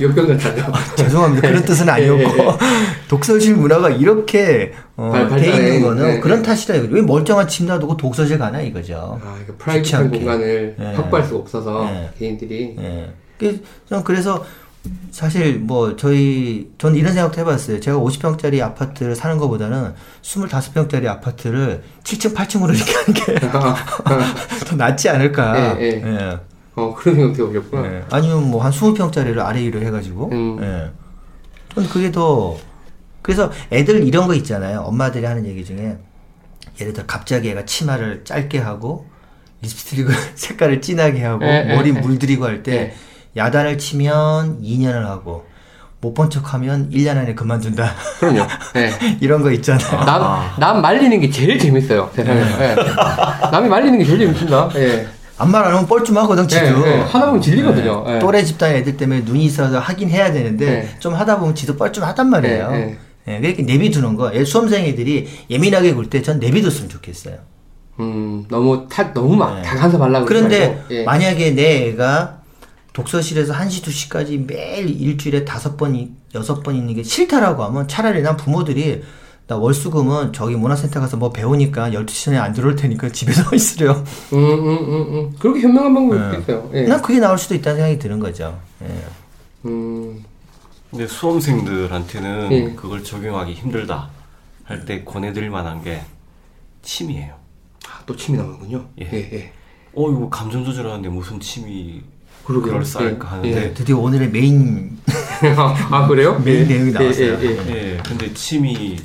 [0.00, 0.72] 역병 같아요.
[0.96, 1.48] 죄송합니다.
[1.48, 2.46] 그런 뜻은 아니었고 예, 예,
[3.08, 6.92] 독서실 문화가 이렇게 어, 발- 돼 있는 거는 있는, 그런 예, 탓이다 이거죠.
[6.94, 9.20] 왜 멀쩡한 집 놔두고 독서실 가나 이거죠.
[9.24, 10.10] 아, 좋지 프라이빗한.
[10.10, 10.84] 공간을 예.
[10.94, 12.10] 확보할 수가 없어서 예.
[12.18, 13.10] 개인들이 예.
[13.38, 14.44] 그- 저는 그래서
[15.10, 17.80] 사실 뭐 저희 저는 이런 생각도 해봤어요.
[17.80, 23.34] 제가 50평짜리 아파트를 사는 것보다는 25평짜리 아파트를 7층, 8층으로 이렇게 하는 게
[24.66, 25.76] 더 낫지 않을까.
[25.80, 26.02] 예, 예.
[26.06, 26.38] 예.
[26.76, 27.86] 어 그런 생각도 해보셨구나.
[27.92, 28.04] 예.
[28.10, 30.28] 아니면 뭐 한 20평짜리를 아래 위로 해가지고.
[30.32, 30.58] 음.
[30.62, 30.90] 예.
[31.74, 32.56] 저는 그게 더
[33.22, 34.80] 그래서 애들 이런 거 있잖아요.
[34.80, 35.98] 엄마들이 하는 얘기 중에
[36.80, 39.06] 예를 들어 갑자기 애가 치마를 짧게 하고
[39.62, 41.92] 립스틱을 색깔을 진하게 하고 예, 예, 머리 예.
[41.92, 42.94] 물들이고 할때 예.
[43.36, 45.44] 야단을 치면 2년을 하고
[46.02, 47.90] 못 본 척하면 1년 안에 그만둔다.
[48.20, 48.46] 그럼요.
[48.76, 48.92] 예.
[49.20, 50.04] 이런 거 있잖아요.
[50.04, 52.38] 남, 남 말리는 게 제일 재밌어요, 세상에.
[52.40, 52.76] 예.
[53.50, 54.70] 남이 말리는 게 제일 재밌습니다.
[54.76, 55.06] 예.
[55.38, 56.64] 아무 말 안 하면 뻘쭘하거든 지도.
[56.86, 57.00] 예, 예.
[57.00, 58.04] 하다 보면 질리거든요.
[58.08, 58.18] 예.
[58.20, 60.98] 또래 집단 애들 때문에 눈이 있어서 하긴 해야 되는데 예.
[60.98, 62.70] 좀 하다 보면 지도 뻘쭘하단 말이에요.
[62.72, 64.34] 예, 예, 그렇게 내비두는 거.
[64.34, 67.36] 예, 수험생 애들이 예민하게 굴 때 전 내비뒀으면 좋겠어요.
[68.00, 69.62] 음, 너무 타, 너무 막 네.
[69.62, 70.26] 다가서 말라고.
[70.26, 71.04] 그런데 예.
[71.04, 72.40] 만약에 내 애가
[72.94, 78.22] 독서실에서 1시, 2시까지 매일 일주일에 다섯 번, 이- 여섯 번 있는 게 싫다라고 하면 차라리
[78.22, 79.02] 난 부모들이
[79.46, 83.92] 나 월수금은 저기 문화센터 가서 뭐 배우니까 12시 전에 안 들어올 테니까 집에서 있으려.
[84.32, 85.36] 음, 음, 음, 음.
[85.38, 86.68] 그렇게 현명한 방법이 있어요.
[86.74, 86.82] 예.
[86.82, 88.58] 난 그게 나올 수도 있다는 생각이 드는 거죠.
[88.82, 89.04] 예.
[89.68, 90.24] 음,
[90.90, 92.74] 근데 수험생들한테는 예.
[92.74, 94.10] 그걸 적용하기 힘들다
[94.64, 96.00] 할 때 권해드릴 만한 게
[96.82, 97.34] 침이에요.
[97.88, 98.84] 아, 또 침이 나오는군요.
[99.00, 99.08] 예.
[99.12, 99.52] 예, 예.
[99.94, 102.02] 어 이거 감정 조절하는데 무슨 침이
[102.44, 102.72] 그러게요.
[102.72, 104.98] 그럴싸할까 예, 하는데 드디어 오늘의 메인
[105.92, 106.40] 아, 그래요?
[106.44, 106.74] 메인 예.
[106.74, 107.34] 내용이 나왔어요.
[107.34, 107.92] 예, 예, 예.
[107.94, 108.96] 예 근데 침이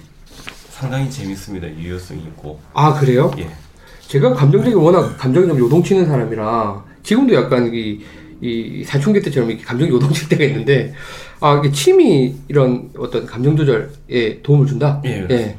[0.81, 1.67] 상당히 재밌습니다.
[1.67, 3.31] 유효성이 있고 아, 그래요?
[3.37, 3.47] 예
[4.07, 7.99] 제가 감정적이 워낙 감정이 좀 요동치는 사람이라 지금도 약간 이,
[8.41, 10.93] 이 사춘기 때처럼 이렇게 감정이 요동칠 때가 있는데
[11.39, 15.01] 아 이게 침이 이런 어떤 감정 조절에 도움을 준다.
[15.05, 15.57] 예, 예.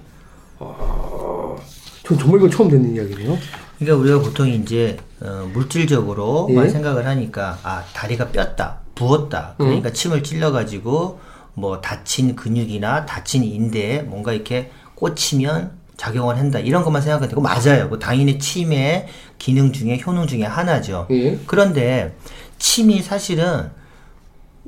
[0.59, 1.57] 아,
[2.05, 3.39] 전 정말 이건 처음 듣는 이야기네요.
[3.79, 6.68] 그러니까 우리가 보통 이제 어, 물질적으로만 예.
[6.68, 11.20] 생각을 하니까 아 다리가 뼈다 부었다 그러니까 침을 찔러가지고
[11.55, 14.70] 뭐 다친 근육이나 다친 인대에 뭔가 이렇게
[15.03, 19.07] 꽂히면 작용을 한다 이런 것만 생각하면 되고 맞아요 그 당연히 침의
[19.39, 21.39] 기능 중에 효능 중에 하나죠 예.
[21.47, 22.17] 그런데
[22.59, 23.71] 침이 사실은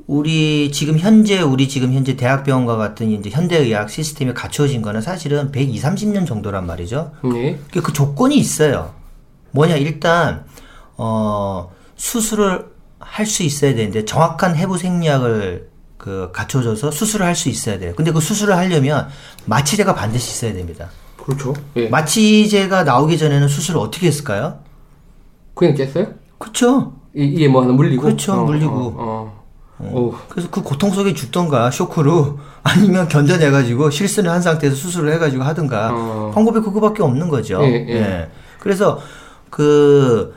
[0.07, 5.81] 우리 지금 현재 우리 지금 현재 대학병원과 같은 이제 현대의학 시스템이 갖추어진 거는 사실은 120,
[5.83, 7.11] 30년 정도란 말이죠.
[7.33, 7.57] 예.
[7.71, 8.93] 그, 그 조건이 있어요.
[9.51, 10.45] 뭐냐, 일단,
[10.97, 12.67] 어, 수술을
[12.99, 17.93] 할 수 있어야 되는데, 정확한 해부 생리학을 그, 갖춰줘서 수술을 할 수 있어야 돼요.
[17.95, 19.07] 근데 그 수술을 하려면
[19.45, 20.89] 마취제가 반드시 있어야 됩니다.
[21.23, 21.53] 그렇죠.
[21.75, 21.87] 예.
[21.89, 24.59] 마취제가 나오기 전에는 수술을 어떻게 했을까요?
[25.53, 26.07] 그냥 깼어요?
[26.37, 26.93] 그쵸?
[27.15, 28.03] 이, 이게 뭐 하나 물리고?
[28.03, 28.73] 그렇죠, 물리고.
[28.97, 29.45] 어,
[29.79, 29.89] 어.
[29.91, 30.19] 어.
[30.29, 36.31] 그래서 그 고통 속에 죽던가, 쇼크로, 아니면 견뎌내가지고 실수를 한 상태에서 수술을 해가지고 하든가, 어.
[36.33, 37.61] 방법이 그거밖에 없는 거죠.
[37.63, 38.29] 예, 예.
[38.59, 38.99] 그래서
[39.49, 40.35] 그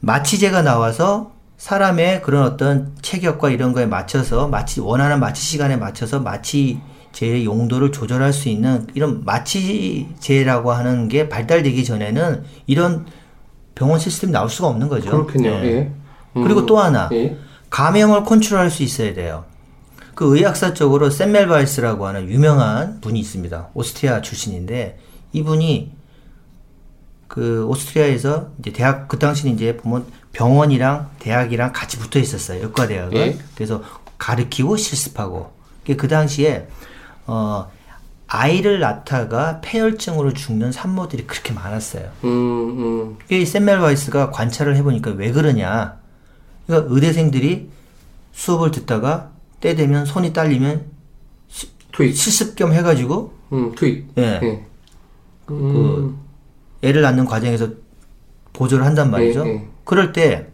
[0.00, 1.31] 마취제가 나와서
[1.62, 8.32] 사람의 그런 어떤 체격과 이런 거에 맞춰서 마취 원하는 마취 시간에 맞춰서 마취제의 용도를 조절할
[8.32, 13.06] 수 있는 이런 마취제라고 하는 게 발달되기 전에는 이런
[13.76, 15.08] 병원 시스템이 나올 수가 없는 거죠.
[15.08, 15.50] 그렇군요.
[15.50, 15.64] 예.
[15.64, 15.92] 예.
[16.36, 16.42] 음.
[16.42, 17.38] 그리고 또 하나 예.
[17.70, 19.44] 감염을 컨트롤할 수 있어야 돼요.
[20.16, 23.68] 그 의학사 쪽으로 샘멜바이스라고 하는 유명한 분이 있습니다.
[23.74, 24.98] 오스트리아 출신인데
[25.32, 25.92] 이분이
[27.28, 32.62] 그 오스트리아에서 이제 대학 그 당시는 이제 보면 병원이랑 대학이랑 같이 붙어 있었어요.
[32.62, 33.16] 의과대학은.
[33.16, 33.38] 예.
[33.54, 33.82] 그래서
[34.18, 35.52] 가르치고 실습하고.
[35.96, 36.68] 그 당시에
[37.26, 37.70] 어
[38.28, 42.10] 아이를 낳다가 폐혈증으로 죽는 산모들이 그렇게 많았어요.
[42.24, 43.18] 음, 음.
[43.30, 45.98] 이 샘멜바이스가 관찰을 해보니까 왜 그러냐.
[46.66, 47.68] 그러니까 의대생들이
[48.32, 50.86] 수업을 듣다가 때 되면 손이 딸리면
[51.92, 52.16] 투입.
[52.16, 54.06] 실습 겸 해가지고 음, 투입.
[54.16, 54.40] 예.
[54.42, 54.66] 예.
[55.44, 56.16] 그
[56.82, 57.68] 애를 낳는 과정에서
[58.52, 59.46] 보조를 한단 말이죠.
[59.46, 59.68] 예, 예.
[59.84, 60.52] 그럴 때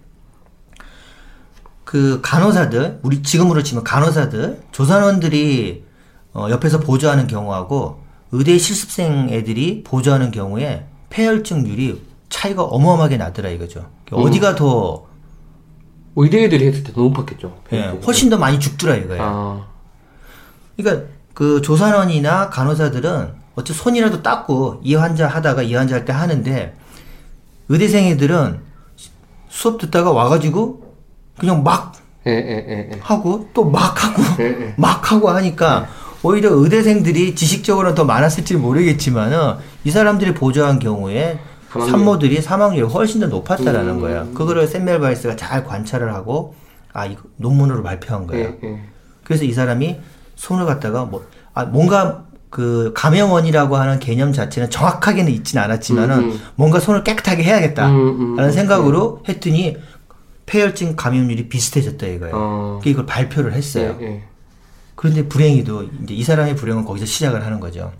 [1.85, 5.85] 그 간호사들 우리 지금으로 치면 간호사들 조산원들이
[6.35, 13.87] 어, 옆에서 보조하는 경우하고 의대 실습생 애들이 보조하는 경우에 폐혈증률이 차이가 어마어마하게 나더라 이거죠.
[14.12, 14.18] 음.
[14.18, 15.07] 어디가 더
[16.14, 17.57] 의대 애들이 했을 때 더 높았겠죠.
[17.72, 19.22] 예, 훨씬 더 많이 죽더라 이거예요.
[19.22, 19.66] 아,
[20.76, 26.76] 그러니까 그 조산원이나 간호사들은 어째 손이라도 닦고 이 환자 하다가 이 환자 할 때 하는데
[27.70, 28.68] 의대생 애들은
[29.49, 30.82] 수업 듣다가 와가지고
[31.38, 31.92] 그냥 막
[32.26, 32.99] 예, 예, 예, 예.
[33.01, 34.74] 하고 또 막 하고 예, 예.
[34.78, 35.88] 막 하고 하니까
[36.22, 41.38] 오히려 의대생들이 지식적으로는 더 많았을지 모르겠지만은 이 사람들이 보조한 경우에.
[41.70, 44.01] 산모들이 사망률이 훨씬 더 높았다라는 음.
[44.01, 44.28] 거예요.
[44.32, 46.55] 그거를 젬멜바이스가 잘 관찰을 하고
[46.94, 48.55] 아 이거 논문으로 발표한 거예요.
[49.22, 50.01] 그래서 이 사람이
[50.34, 52.24] 손을 갖다가 뭐, 아, 뭔가
[52.59, 56.40] 그 감염원이라고 하는 개념 자체는 정확하게는 있진 않았지만은 음, 음.
[56.56, 57.88] 뭔가 손을 깨끗하게 해야겠다.
[57.88, 59.76] 음, 음, 라는 음, 생각으로 했더니
[60.46, 62.34] 폐혈증 감염률이 비슷해졌다 이거예요.
[62.34, 62.80] 어.
[62.84, 63.96] 이걸 발표를 했어요.
[64.00, 64.24] 예, 예.
[64.96, 67.92] 그런데 불행히도 이제 이 사람의 불행은 거기서 시작을 하는 거죠.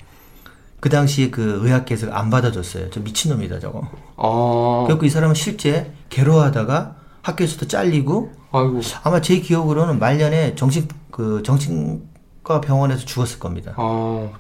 [0.81, 2.91] 그 당시에 그 의학계에서 안 받아줬어요.
[2.91, 3.89] 저 미친놈이다 저거.
[4.17, 8.81] 아, 그래서 이 사람은 실제 괴로워하다가 학교에서도 잘리고 아이고.
[9.05, 12.08] 아마 제 기억으로는 말년에 정신 그 정신
[12.49, 13.75] 과 병원에서 죽었을 겁니다.
[13.77, 14.31] 아,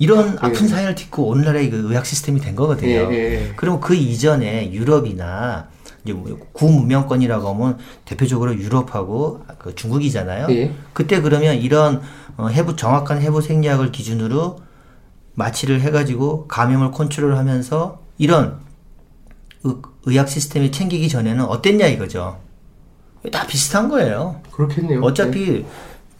[0.00, 2.90] 이런 아픈 사연을 딛고 오늘날의 그 의학 시스템이 된 거거든요.
[2.90, 3.52] 예, 예, 예.
[3.54, 5.68] 그럼 그 이전에 유럽이나
[6.12, 10.48] 뭐 구문명권이라고 하면 대표적으로 유럽하고 그 중국이잖아요.
[10.50, 10.74] 예.
[10.92, 12.02] 그때 그러면 이런
[12.36, 14.58] 어, 해부 정확한 해부 생리학을 기준으로
[15.34, 18.58] 마취를 해가지고 감염을 컨트롤하면서 이런
[19.62, 19.74] 의,
[20.06, 22.40] 의학 시스템이 챙기기 전에는 어땠냐 이거죠.
[23.32, 24.40] 다 비슷한 거예요.
[24.50, 25.00] 그렇겠네요.
[25.00, 25.64] 어차피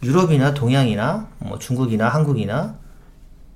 [0.03, 2.75] 유럽이나 동양이나 뭐 중국이나 한국이나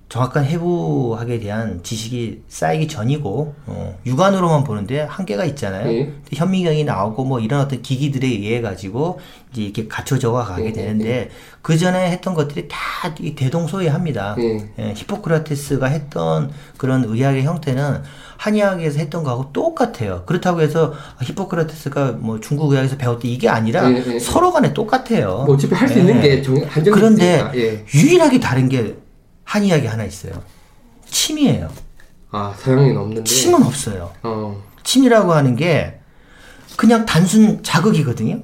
[0.10, 5.88] 정확한 해부학에 대한 지식이 쌓이기 전이고 어, 육안으로만 보는데 한계가 있잖아요.
[5.93, 6.12] 예.
[6.34, 9.20] 현미경이 나오고 뭐 이런 어떤 기기들에 의해 가지고
[9.53, 11.30] 이제 이렇게 갖춰져가 가게 예, 되는데
[11.62, 14.36] 그 전에 했던 것들이 다이 대동소이합니다.
[14.39, 14.70] 예.
[14.80, 18.01] 예, 히포크라테스가 했던 그런 의학의 형태는
[18.38, 20.24] 한의학에서 했던 거하고 똑같아요.
[20.26, 23.88] 그렇다고 해서 히포크라테스가 뭐 중국 의학에서 배웠다 이게 아니라.
[24.20, 25.43] 서로 간에 똑같아요.
[25.45, 25.99] 뭐 어차피 할수 예.
[25.99, 27.55] 있는 게 정- 한정이 그런데 있으니까.
[27.57, 27.86] 예.
[27.93, 28.95] 유일하게 다른 게
[29.50, 30.34] 한의학이 하나 있어요.
[31.08, 31.70] 침이에요.
[32.30, 33.24] 아 서양에는 없는데.
[33.24, 34.12] 침은 없어요.
[34.22, 34.64] 어.
[34.84, 36.00] 침이라고 하는 게
[36.78, 38.41] 그냥 단순 자극이거든요.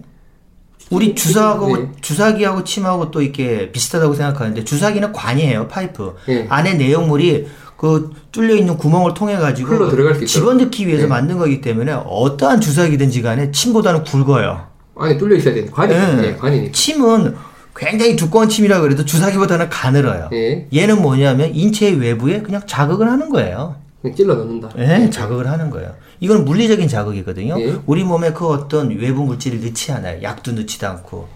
[0.89, 1.91] 우리 주사하고 네.
[2.01, 6.47] 주사기하고 침하고 또 이렇게 비슷하다고 생각하는데 주사기는 관이에요 파이프 네.
[6.49, 7.47] 안에 내용물이
[7.77, 10.25] 그 뚫려 있는 구멍을 통해 가지고.
[10.25, 11.07] 집어넣기 위해서 네.
[11.07, 14.67] 만든 거기 때문에 어떠한 주사기든지 간에 침보다는 굵어요.
[14.95, 16.23] 안에 뚫려 있어야 되는 관이 예.
[16.23, 16.35] 예.
[16.35, 16.71] 관이니까.
[16.73, 17.35] 침은
[17.75, 20.29] 굉장히 두꺼운 침이라 그래도 주사기보다는 가늘어요.
[20.33, 20.67] 예.
[20.73, 23.75] 얘는 뭐냐면 인체의 외부에 그냥 자극을 하는 거예요.
[24.01, 24.69] 그냥 찔러 넣는다.
[24.77, 25.93] 예, 자극을 하는 거예요.
[26.19, 27.59] 이건 물리적인 자극이거든요.
[27.59, 27.75] 예.
[27.85, 30.21] 우리 몸에 그 어떤 외부 물질을 넣지 않아요.
[30.23, 31.27] 약도 넣지도 않고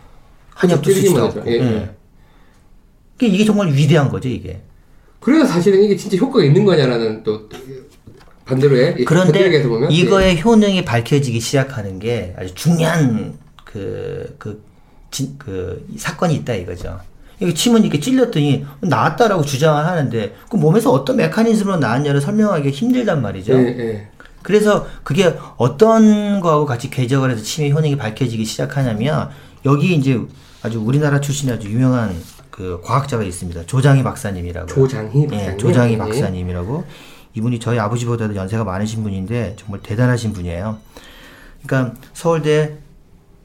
[0.52, 1.40] 한약도 쓰지도 않고.
[1.40, 1.52] 하죠.
[1.52, 1.90] 예, 예.
[3.16, 4.62] 이게, 이게 정말 위대한 거죠, 이게.
[5.20, 7.50] 그래서 사실은 이게 진짜 효과가 있는 거냐라는 또
[8.46, 14.64] 반대로의 이 그런데 보면 이거의 효능이 밝혀지기 시작하는 게 아주 중요한 그, 그,
[15.12, 17.00] 진, 그, 사건이 있다 이거죠.
[17.40, 23.54] 이게 침은 이렇게 찔렸더니 나았다라고 주장을 하는데 그 몸에서 어떤 메커니즘으로 나왔냐를 설명하기 힘들단 말이죠.
[23.54, 24.08] 예, 예.
[24.42, 29.30] 그래서 그게 어떤 거하고 같이 궤적을 해서 치매 효능이 밝혀지기 시작하냐면
[29.66, 30.20] 여기 이제
[30.62, 32.16] 아주 우리나라 출신의 아주 유명한
[32.50, 33.66] 그 과학자가 있습니다.
[33.66, 34.68] 조장희 박사님이라고.
[34.68, 35.58] 조장희 예, 박사님.
[35.58, 35.98] 조장희 예.
[35.98, 36.84] 박사님이라고.
[37.36, 40.78] 이분이 저희 아버지보다도 연세가 많으신 분인데 정말 대단하신 분이에요.
[41.66, 42.78] 그러니까 서울대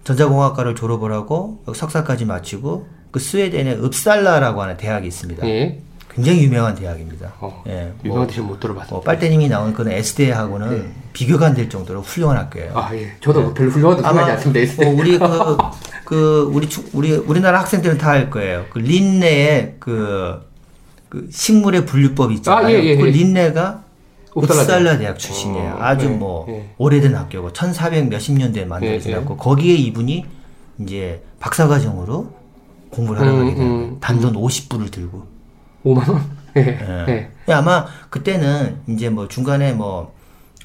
[0.04, 5.46] 전자공학과를 졸업을 하고 석사까지 마치고 그 스웨덴의 읍살라라고 하는 대학이 있습니다.
[5.48, 5.80] 예.
[6.14, 7.32] 굉장히 유명한 대학입니다.
[7.40, 8.88] 어, 예, 뭐 유명한 대신 못 들어봤어.
[8.94, 12.72] 뭐 빨대님이 나온 그런 S대하고는 비교가 안 될 정도로 훌륭한 학교예요.
[12.76, 13.12] 아, 예.
[13.20, 14.84] 저도 별로 훌륭하다고 생각하지 않습니다.
[14.84, 15.56] 뭐 우리 그,
[16.04, 18.64] 그 우리 주- 우리 우리나라 학생들은 다 알 거예요.
[18.70, 20.40] 그 린네의 그,
[21.08, 22.66] 그 식물의 분류법 있잖아요.
[22.66, 23.10] 아, 예, 예, 그 예.
[23.10, 23.83] 린네가
[24.34, 25.72] 웁살라 웁살라 대학 출신이에요.
[25.74, 26.68] 어, 아주 네, 뭐 예.
[26.78, 29.18] 오래된 학교고 1400 몇십 년대에 만들어진 예, 예.
[29.18, 29.36] 학교.
[29.36, 30.24] 거기에 이분이
[30.80, 32.32] 이제 박사과정으로
[32.90, 33.96] 공부를 하러 음, 가게 음, 거예요.
[34.00, 35.26] 단돈 50불을 들고.
[35.84, 36.22] 5만 원?
[36.56, 36.78] 예.
[37.08, 37.30] 예.
[37.48, 37.52] 예.
[37.52, 40.12] 아마 그때는 이제 뭐 중간에 뭐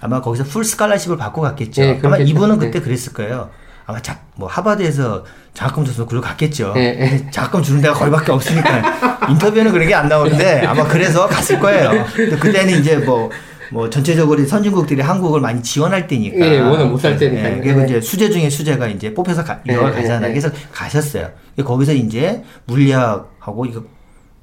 [0.02, 1.82] 아마 거기서 풀 스칼라십을 받고 갔겠죠.
[1.82, 2.18] 예, 아마.
[2.18, 2.66] 이분은 예.
[2.68, 3.50] 그때 그랬을 거예요.
[3.86, 6.74] 아마 자, 뭐 하버드에서 장학금 줘서 그걸 갔겠죠.
[6.78, 7.32] 예, 예.
[7.32, 12.06] 장학금 주는 데가 거기밖에 없으니까 인터뷰는 그런 게 안 나오는데 아마 그래서 갔을 거예요.
[12.16, 13.30] 근데 그때는 이제 뭐.
[13.72, 16.46] 뭐 전체적으로 선진국들이 한국을 많이 지원할 때니까.
[16.46, 17.58] 예, 워낙 못 살 때니까요.
[17.58, 17.86] 예, 그리고 예.
[17.86, 20.30] 이제 수재 중에 수재가 이제 뽑혀서 가, 예, 유학을 예, 가잖아요.
[20.30, 20.34] 예.
[20.34, 21.30] 그래서 가셨어요.
[21.64, 23.84] 거기서 이제 물리학하고 이거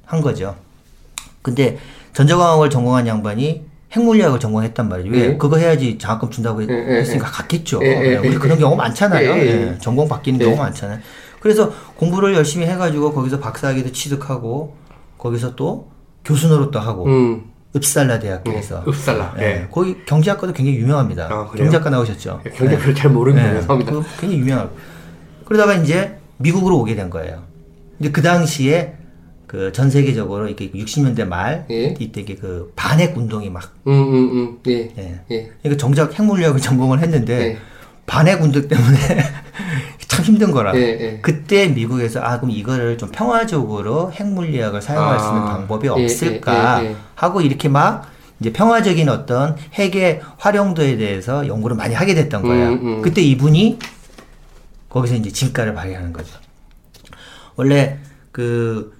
[0.05, 0.55] 한 거죠.
[1.41, 1.77] 근데
[2.13, 5.09] 전자공학을 전공한 양반이 핵물리학을 전공했단 말이죠.
[5.11, 5.19] 왜?
[5.19, 5.37] 예.
[5.37, 7.79] 그거 해야지 장학금 준다고 했, 으니까 갔겠죠.
[7.83, 8.61] 예, 우리 예, 그런 예.
[8.61, 9.29] 경우 많잖아요.
[9.31, 10.45] 예, 전공 바뀌는 예.
[10.45, 10.99] 경우 많잖아요.
[11.39, 14.75] 그래서 공부를 열심히 해가지고 거기서 박사학위도 취득하고
[15.17, 15.89] 거기서 또
[16.25, 17.43] 교수 노릇도 하고 음.
[17.77, 19.35] 읍살라 대학교에서 예, 읍살라.
[19.39, 19.67] 예, 예.
[19.71, 21.25] 거기 경제학과도 굉장히 유명합니다.
[21.25, 21.65] 아, 그래요?
[21.65, 22.41] 경제학과 나오셨죠.
[22.55, 23.91] 경제 별로 잘 모르는 네, 죄송합니다.
[23.91, 24.75] 그 굉장히 유명하고.
[25.45, 27.43] 그러다가 이제 미국으로 오게 된 거예요.
[27.99, 28.93] 이제 그 당시에
[29.47, 31.95] 그 전 세계적으로 이렇게 60년대 말 예.
[31.99, 34.57] 이때 이게 그 반핵 운동이 막 음, 음, 음.
[34.67, 34.91] 예.
[34.97, 35.21] 예.
[35.31, 35.51] 예.
[35.63, 37.57] 그러니까 정작 핵물리학을 전공을 했는데 예.
[38.05, 38.97] 반핵 운동 때문에
[40.07, 40.75] 참 힘든 거라.
[40.75, 41.19] 예, 예.
[41.21, 46.83] 그때 미국에서 아 그럼 이거를 좀 평화적으로 핵물리학을 사용할 수 있는 아, 방법이 예, 없을까
[46.83, 46.95] 예, 예, 예.
[47.15, 52.69] 하고 이렇게 막 이제 평화적인 어떤 핵의 활용도에 대해서 연구를 많이 하게 됐던 거예요.
[52.69, 53.01] 음, 음.
[53.01, 53.79] 그때 이분이
[54.89, 56.37] 거기서 이제 진가를 발휘하는 거죠.
[57.55, 57.97] 원래
[58.31, 58.96] 그, 그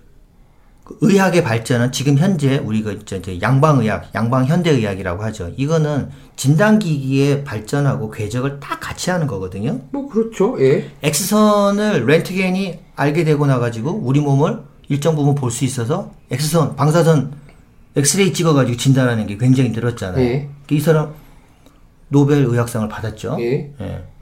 [1.01, 5.51] 의학의 발전은 지금 현재 우리가 이제 양방의학, 양방현대의학이라고 하죠.
[5.57, 9.79] 이거는 진단기기의 발전하고 궤적을 딱 같이 하는 거거든요.
[9.91, 10.55] 뭐 그렇죠.
[10.59, 10.89] 예.
[11.03, 14.59] X선을 렌트겐이 알게 되고 나가지고 우리 몸을
[14.89, 17.33] 일정 부분 볼 수 있어서 X선, 방사선,
[17.95, 20.23] 엑스레이 찍어가지고 진단하는 게 굉장히 늘었잖아요.
[20.23, 20.49] 예.
[20.69, 21.13] 이 사람
[22.09, 23.38] 노벨 의학상을 받았죠.
[23.41, 23.71] 예.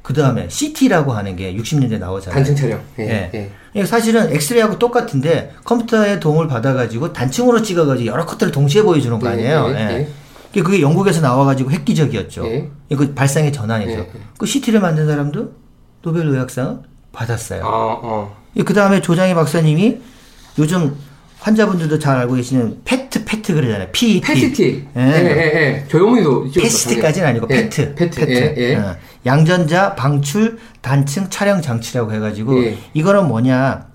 [0.01, 2.33] 그 다음에 CT라고 하는 게 60년대 나오잖아요.
[2.35, 2.79] 단층 촬영.
[2.99, 3.31] 예.
[3.33, 3.51] 예.
[3.75, 3.85] 예.
[3.85, 9.67] 사실은 엑스레이하고 똑같은데 컴퓨터의 도움을 받아가지고 단층으로 찍어가지고 여러 컷들을 동시에 보여주는 거 아니에요.
[9.69, 10.09] 예, 예, 예.
[10.55, 10.61] 예.
[10.61, 12.45] 그게 영국에서 나와가지고 획기적이었죠.
[12.47, 12.69] 예.
[12.89, 14.07] 이거 발상의 전환이죠.
[14.37, 15.51] 그 CT를 만든 사람도
[16.01, 16.79] 노벨 의학상을
[17.11, 17.63] 받았어요.
[17.65, 18.37] 어, 어.
[18.65, 19.97] 그 다음에 조장희 박사님이
[20.57, 20.95] 요즘
[21.39, 23.87] 환자분들도 잘 알고 계시는 PET, PET 그러잖아요.
[23.91, 24.21] PET.
[24.21, 24.87] PET-CT.
[24.95, 25.01] 예.
[25.01, 25.85] 예, 예, 예.
[26.51, 27.95] 찍었어, PET-CT까지는 아니고 예, PET.
[27.95, 28.19] PET.
[28.29, 28.75] 예, 예.
[28.75, 32.77] 어, 양전자 방출 단층 촬영 장치라고 해가지고 예.
[32.93, 33.87] 이거는 뭐냐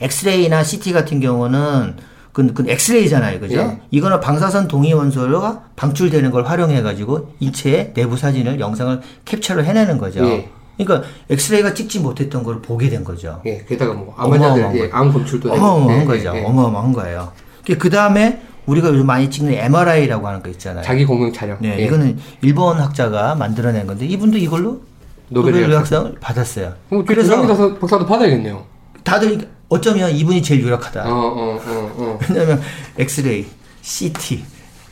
[0.00, 1.96] 엑스레이나 CT 같은 경우는
[2.32, 3.40] 그 그건 엑스레이잖아요.
[3.40, 3.58] 그죠?
[3.58, 3.80] 예.
[3.90, 10.24] 이거는 방사선 동위 원소가 방출되는 걸 활용해 가지고 인체의 내부 사진을, 영상을 캡처를 해내는 거죠.
[10.24, 10.48] 예.
[10.76, 13.42] 그러니까 엑스레이가 찍지 못했던 걸 보게 된 거죠.
[13.46, 14.96] 예, 게다가 뭐 암환자들 예, 거.
[14.96, 15.52] 암 검출도.
[15.52, 16.30] 어마어마한 예, 거죠.
[16.30, 17.32] 어마어마한 거예요.
[17.76, 20.84] 그 다음에 우리가 요즘 많이 찍는 MRI라고 하는 거 있잖아요.
[20.84, 21.56] 자기 공명 촬영.
[21.60, 21.84] 네, 예.
[21.86, 24.82] 이거는 일본 학자가 만들어낸 건데 이분도 이걸로
[25.30, 25.72] 노벨 노벨 의학상.
[25.72, 26.74] 의학상을 받았어요.
[26.90, 28.64] 그럼 그래서 그래서 박사도 받아야겠네요.
[29.04, 31.02] 다들 어쩌면 이분이 제일 유력하다.
[31.02, 32.18] 어, 어, 어, 어.
[32.28, 32.60] 왜냐면
[32.98, 33.46] 엑스레이,
[33.80, 34.44] CT,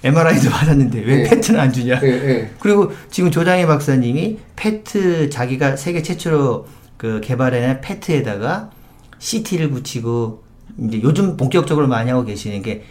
[0.02, 1.22] MRI도 받았는데 왜 예.
[1.24, 2.00] PET는 안 주냐?
[2.02, 2.50] 예, 예.
[2.58, 6.66] 그리고 지금 조장희 박사님이 PET 자기가 세계 최초로
[6.96, 8.70] 그 개발해낸 PET에다가
[9.18, 10.44] CT를 붙이고
[10.78, 12.84] 이제 요즘 본격적으로 많이 하고 계시는 게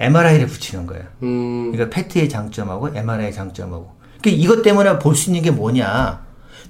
[0.00, 1.04] MRI를 붙이는 거예요.
[1.22, 3.92] 음, 그러니까 페트의 장점하고 MRI의 장점하고.
[4.20, 6.22] 그러니까 이것 때문에 볼 수 있는 게 뭐냐?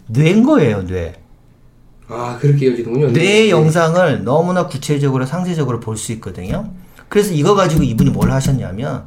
[0.08, 1.14] 뇌인 거예요, 뇌.
[2.08, 3.10] 아, 그렇게 이어지는군요.
[3.12, 3.50] 뇌의 예.
[3.50, 6.70] 영상을 너무나 구체적으로 상세적으로 볼 수 있거든요.
[7.08, 9.04] 그래서 이거 가지고 이분이 뭘 하셨냐면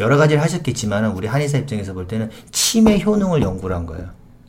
[0.00, 4.06] 여러 가지를 하셨겠지만 우리 한의사 입장에서 볼 때는 치매 효능을 연구를 한 거예요.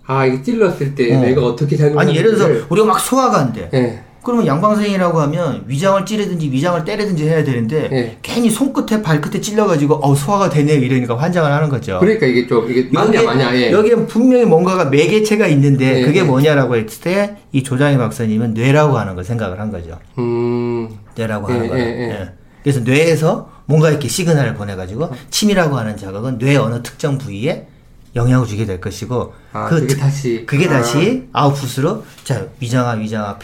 [0.07, 1.19] 아, 이게 찔렀을 때 어.
[1.21, 2.09] 내가 어떻게 작용하는지.
[2.11, 3.69] 아니 예를 들어서 우리가 막 소화가 안 돼.
[3.73, 4.03] 예.
[4.25, 8.17] 그러면 양방생이라고 하면 위장을 찌르든지 위장을 때리든지 해야 되는데 예.
[8.21, 11.99] 괜히 손끝에 발끝에 찔러가지고 어 소화가 되네 이러니까 환장을 하는 거죠.
[11.99, 13.71] 그러니까 이게 좀 이게 맞냐 맞냐 예.
[13.71, 16.23] 여기에 분명히 뭔가가 매개체가 있는데 예, 그게 예.
[16.23, 19.97] 뭐냐라고 했을 때 이 조장희 박사님은 뇌라고 하는 걸 생각을 한 거죠.
[20.17, 20.89] 음.
[21.15, 21.85] 뇌라고 예, 하는 거예요.
[21.85, 22.09] 예, 예.
[22.09, 22.29] 예.
[22.63, 27.67] 그래서 뇌에서 뭔가 이렇게 시그널을 보내가지고 침이라고 하는 자극은 뇌 어느 특정 부위에
[28.15, 30.69] 영향을 주게 될 것이고 아, 그게 특- 다시- 그게 아.
[30.69, 33.37] 다시 아웃풋으로 자 위장아 위장아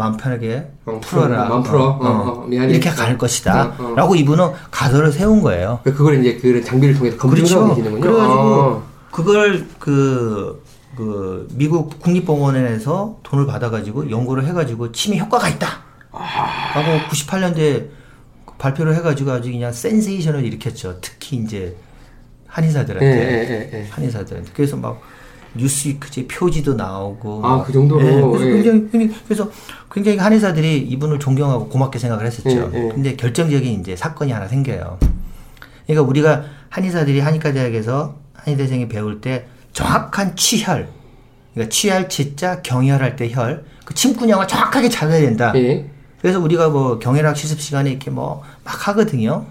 [0.00, 1.84] 마음 편하게 어, 풀어라 마음 풀어.
[1.84, 2.72] 어, 어, 미안해.
[2.72, 3.94] 이렇게 갈 것이다 어, 어.
[3.94, 8.00] 라고 이분은 가설을 세운 거예요 그걸 이제 그런 장비를 통해서 검증하고 그렇죠 계시는군요.
[8.00, 8.82] 그래가지고 아.
[9.10, 10.62] 그걸 그,
[10.96, 15.66] 그 미국 국립병원에서 돈을 받아가지고 연구를 해가지고 침에 효과가 있다
[16.12, 17.88] 하고 98년도에
[18.58, 21.76] 발표를 해가지고 아주 그냥 센세이션을 일으켰죠 특히 이제
[22.46, 23.86] 한의사들한테 예, 예, 예, 예.
[23.90, 25.00] 한의사들한테 그래서 막
[25.54, 28.00] 뉴스위크지 표지도 나오고 아, 그 정도로?
[28.06, 28.52] 예, 그래서 예.
[28.52, 29.50] 굉장히 굉장히- 그래서
[29.92, 32.70] 굉장히 한의사들이 이분을 존경하고 고맙게 생각을 했었죠.
[32.72, 32.88] 예, 예.
[32.88, 34.98] 근데 결정적인 이제 사건이 하나 생겨요.
[35.86, 40.88] 그러니까 우리가 한의사들이 한의과 대학에서 한의대생이 배울 때 정확한 취혈,
[41.54, 45.52] 그러니까 취할 치자 경혈할 때 혈, 그 침구녕을 정확하게 잡아야 된다.
[45.56, 45.90] 예.
[46.20, 49.46] 그래서 우리가 뭐 경혈학 실습 시간에 이렇게 뭐 막 하거든요.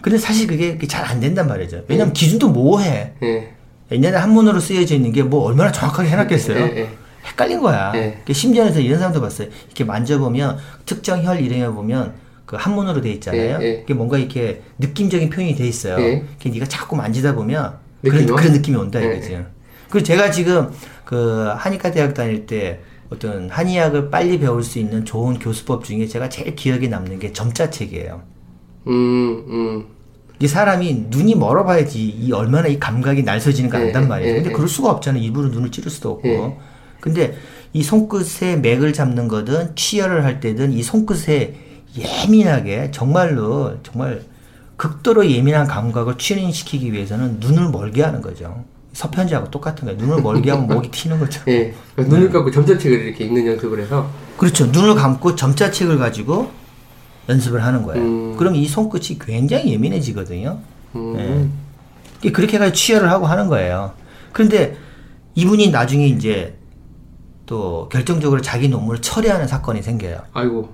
[0.00, 1.82] 근데 사실 그게 잘 안 된단 말이죠.
[1.88, 3.12] 왜냐면 기준도 모호해.
[3.22, 3.52] 예.
[3.90, 6.56] 옛날에 한문으로 쓰여져 있는 게 뭐 얼마나 정확하게 해놨겠어요.
[6.58, 6.88] 예, 예.
[7.24, 7.92] 헷갈린 거야.
[7.96, 8.20] 예.
[8.26, 9.48] 그 심지어는 이런 사람도 봤어요.
[9.66, 12.14] 이렇게 만져보면 특정 혈 이름에 보면
[12.46, 13.58] 그 한문으로 돼 있잖아요.
[13.60, 13.70] 예, 예.
[13.82, 15.98] 이게 뭔가 이렇게 느낌적인 표현이 돼 있어요.
[16.00, 16.24] 예.
[16.40, 18.36] 그 네가 자꾸 만지다 보면 그런, 와?
[18.36, 19.38] 그런 느낌이 온다 예, 이거지.
[19.90, 20.70] 그리고 제가 지금
[21.04, 22.80] 그 한의과 대학 다닐 때
[23.10, 28.22] 어떤 한의학을 빨리 배울 수 있는 좋은 교수법 중에 제가 제일 기억에 남는 게 점자책이에요.
[28.88, 29.84] 음, 음.
[30.38, 34.30] 이 사람이 눈이 멀어봐야지 이 얼마나 이 감각이 날서지는 거 예, 안단 말이에요.
[34.30, 34.52] 예, 근데 예.
[34.52, 35.22] 그럴 수가 없잖아요.
[35.22, 36.28] 일부러 눈을 찌를 수도 없고.
[36.28, 36.56] 예.
[37.00, 37.34] 근데
[37.72, 41.54] 이 손끝에 맥을 잡는 거든 취혈을 할 때든 이 손끝에
[41.96, 44.22] 예민하게 정말로 정말
[44.76, 48.64] 극도로 예민한 감각을 출현시키기 위해서는 눈을 멀게 하는 거죠.
[48.92, 49.98] 서편지하고 똑같은 거예요.
[49.98, 51.40] 눈을 멀게 하면 목이 튀는 거죠.
[51.48, 51.74] 예.
[51.96, 54.66] 눈을 감고 점자책을 이렇게 읽는 연습을 해서 그렇죠.
[54.66, 56.50] 눈을 감고 점자책을 가지고
[57.28, 58.04] 연습을 하는 거예요.
[58.04, 58.36] 음.
[58.36, 60.58] 그럼 이 손끝이 굉장히 예민해지거든요.
[60.94, 61.52] 음.
[62.24, 62.30] 예.
[62.32, 63.92] 그렇게 해서 취혈을 하고 하는 거예요.
[64.32, 64.76] 그런데
[65.34, 66.56] 이분이 나중에 이제
[67.44, 70.18] 또 결정적으로 자기 논문을 철회하는 사건이 생겨요.
[70.32, 70.68] 아이고.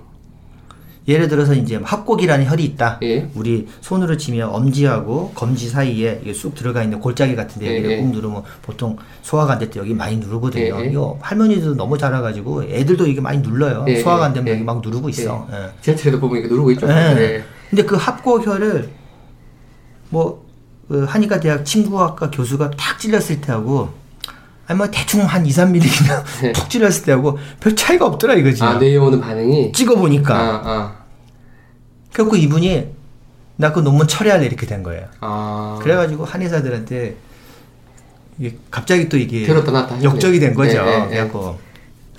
[1.07, 2.99] 예를 들어서 이제 합곡이라는 혈이 있다.
[3.03, 3.29] 예.
[3.35, 8.01] 우리 손으로 치면 엄지하고 검지 사이에 이게 쑥 들어가 있는 골짜기 같은데 예, 여기를 예.
[8.01, 10.79] 꾹 누르면 보통 소화가 안 될 때 여기 많이 누르거든요.
[10.79, 10.89] 예, 예.
[10.89, 13.85] 이거 할머니도 너무 잘해가지고 애들도 이게 많이 눌러요.
[13.87, 14.53] 예, 소화가 안 예, 되면 예.
[14.53, 15.47] 여기 막 누르고 있어.
[15.51, 15.71] 예.
[15.81, 16.87] 지하철에도 보면 이렇게 누르고 있죠.
[16.87, 17.15] 예.
[17.17, 17.43] 예.
[17.69, 18.89] 근데 그 합곡혈을
[20.09, 20.43] 뭐
[20.89, 23.89] 그 한의과 대학 침구학과 교수가 탁 찔렀을 때하고
[24.67, 26.51] 아니 뭐 대충 한 2, 3mm 그냥 네.
[26.53, 28.63] 푹 찔렀을 때하고 별 차이가 없더라 이거지.
[28.63, 30.35] 아, 뇌에 오는 반응이 찍어 보니까.
[30.35, 30.95] 아, 아.
[32.13, 32.87] 그래갖고 이분이
[33.55, 35.07] 나 그 논문 철회할래 이렇게 된 거예요.
[35.19, 35.79] 아.
[35.81, 37.15] 그래가지고 한의사들한테
[38.39, 40.03] 이게 갑자기 또 이게 들었다 놨다.
[40.03, 40.77] 역적이 된 거죠.
[40.77, 41.07] 예, 예, 예.
[41.09, 41.59] 그래갖고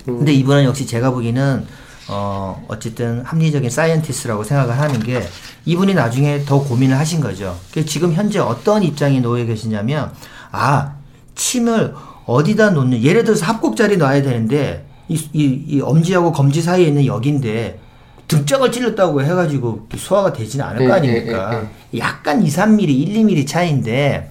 [0.05, 1.65] 근데 이분은 역시 제가 보기에는
[2.07, 5.27] 어 어쨌든 합리적인 scientist라고 생각을 하는 게
[5.65, 7.57] 이분이 나중에 더 고민을 하신 거죠.
[7.87, 10.11] 지금 현재 어떤 입장에 놓여 계시냐면
[10.51, 10.93] 아
[11.33, 11.93] 침을
[12.25, 17.79] 어디다 놓는 예를 들어서 합곡자리 놔야 되는데 이, 이, 이 엄지하고 검지 사이에 있는 여기인데
[18.27, 21.63] 등짝을 찔렀다고 해가지고 소화가 되지는 않을 예, 거 예, 아닙니까?
[21.97, 24.29] 약간 2, 3mm, 1, 2mm 차이인데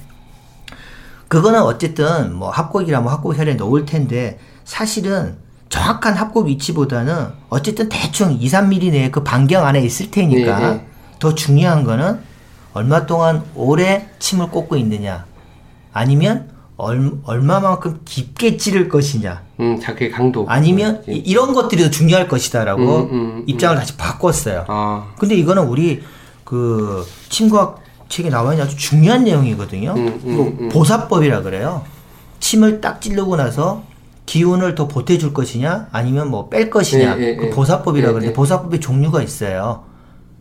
[1.28, 5.36] 그거는 어쨌든 뭐 합곡이라면 합곡 혈에 놓을 텐데 사실은
[5.68, 10.86] 정확한 합곡 위치보다는 어쨌든 대충 2, 3mm 내에 그 반경 안에 있을 테니까 예, 예.
[11.18, 12.20] 더 중요한 거는
[12.72, 15.24] 얼마 동안 오래 침을 꽂고 있느냐
[15.92, 20.44] 아니면 얼, 얼마만큼 깊게 찌를 것이냐 음, 자극의 강도.
[20.48, 24.64] 아니면 이- 이런 것들이 더 중요할 것이다라고 음, 음, 입장을 다시 바꿨어요.
[24.68, 26.02] 아, 근데 이거는 우리
[26.44, 29.94] 그 침과학 책에 나와 있는 아주 중요한 내용이거든요.
[29.96, 30.68] 음, 음, 음.
[30.68, 31.82] 보사법이라 그래요.
[32.40, 33.82] 침을 딱 찌르고 나서
[34.26, 37.16] 기운을 더 보태줄 것이냐, 아니면 뭐 뺄 것이냐.
[37.18, 37.50] 예, 예, 그 예.
[37.50, 38.32] 보사법이라 예, 그러는데 예.
[38.34, 39.84] 보사법의 종류가 있어요.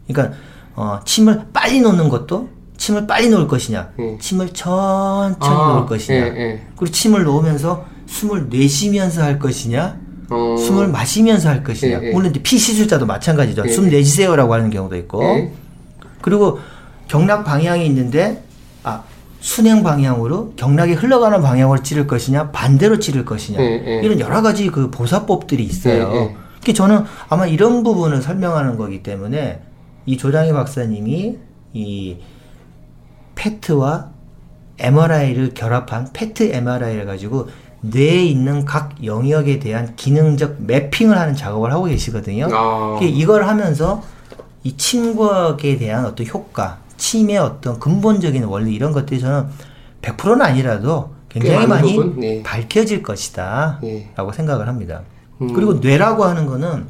[0.07, 0.35] 그러니까
[0.75, 2.49] 어, 침을 빨리 놓는 것도
[2.83, 4.17] 침을 빨리 놓을 것이냐, 예.
[4.19, 6.17] 침을 천천히 아, 놓을 것이냐.
[6.17, 6.61] 예, 예.
[6.75, 9.97] 그리고 침을 놓으면서 숨을 내쉬면서 할 것이냐,
[10.29, 12.01] 어, 숨을 마시면서 할 것이냐.
[12.01, 12.11] 예, 예.
[12.11, 13.63] 물론 이제 피 시술자도 마찬가지죠.
[13.65, 13.71] 예.
[13.71, 15.23] 숨 내쉬세요라고 하는 경우도 있고.
[15.23, 15.53] 예.
[16.19, 16.59] 그리고
[17.07, 18.43] 경락 방향이 있는데
[18.83, 19.03] 아
[19.39, 23.61] 순행 방향으로 경락이 흘러가는 방향으로 찌를 것이냐 반대로 찌를 것이냐.
[23.61, 26.33] 이런 여러 가지 그 보사법들이 있어요.
[26.59, 29.61] 그게 저는 아마 이런 부분을 설명하는 거기 때문에
[30.05, 31.37] 이 조장희 박사님이
[31.73, 32.17] 이
[33.35, 34.09] 페트와
[34.79, 37.47] MRI를 결합한 페트 MRI를 가지고
[37.81, 42.47] 뇌에 있는 각 영역에 대한 기능적 매핑을 하는 작업을 하고 계시거든요.
[42.51, 42.99] 아.
[43.01, 44.01] 이걸 하면서
[44.63, 49.47] 이 침과학에 대한 어떤 효과, 침의 어떤 근본적인 원리 이런 것들이 저는
[50.01, 51.99] 100%는 아니라도 굉장히 많이?
[52.15, 52.43] 네.
[52.43, 53.79] 밝혀질 것이다.
[53.83, 54.11] 예.
[54.15, 55.01] 라고 생각을 합니다.
[55.41, 55.51] 음.
[55.53, 56.85] 그리고 뇌라고 하는 거는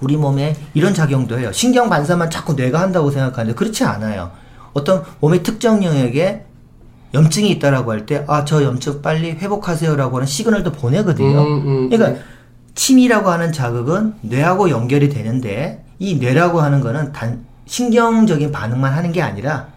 [0.00, 1.50] 우리 몸에 이런 작용도 해요.
[1.52, 4.30] 신경 반사만 자꾸 뇌가 한다고 생각하는데 그렇지 않아요.
[4.76, 6.44] 어떤 몸의 특정 영역에
[7.14, 11.40] 염증이 있다라고 할 때, 아, 저 염증 빨리 회복하세요라고 하는 시그널도 보내거든요.
[11.40, 12.20] 음, 음, 그러니까
[12.74, 19.22] 침이라고 하는 자극은 뇌하고 연결이 되는데 이 뇌라고 하는 거는 단 신경적인 반응만 하는 게
[19.22, 19.68] 아니라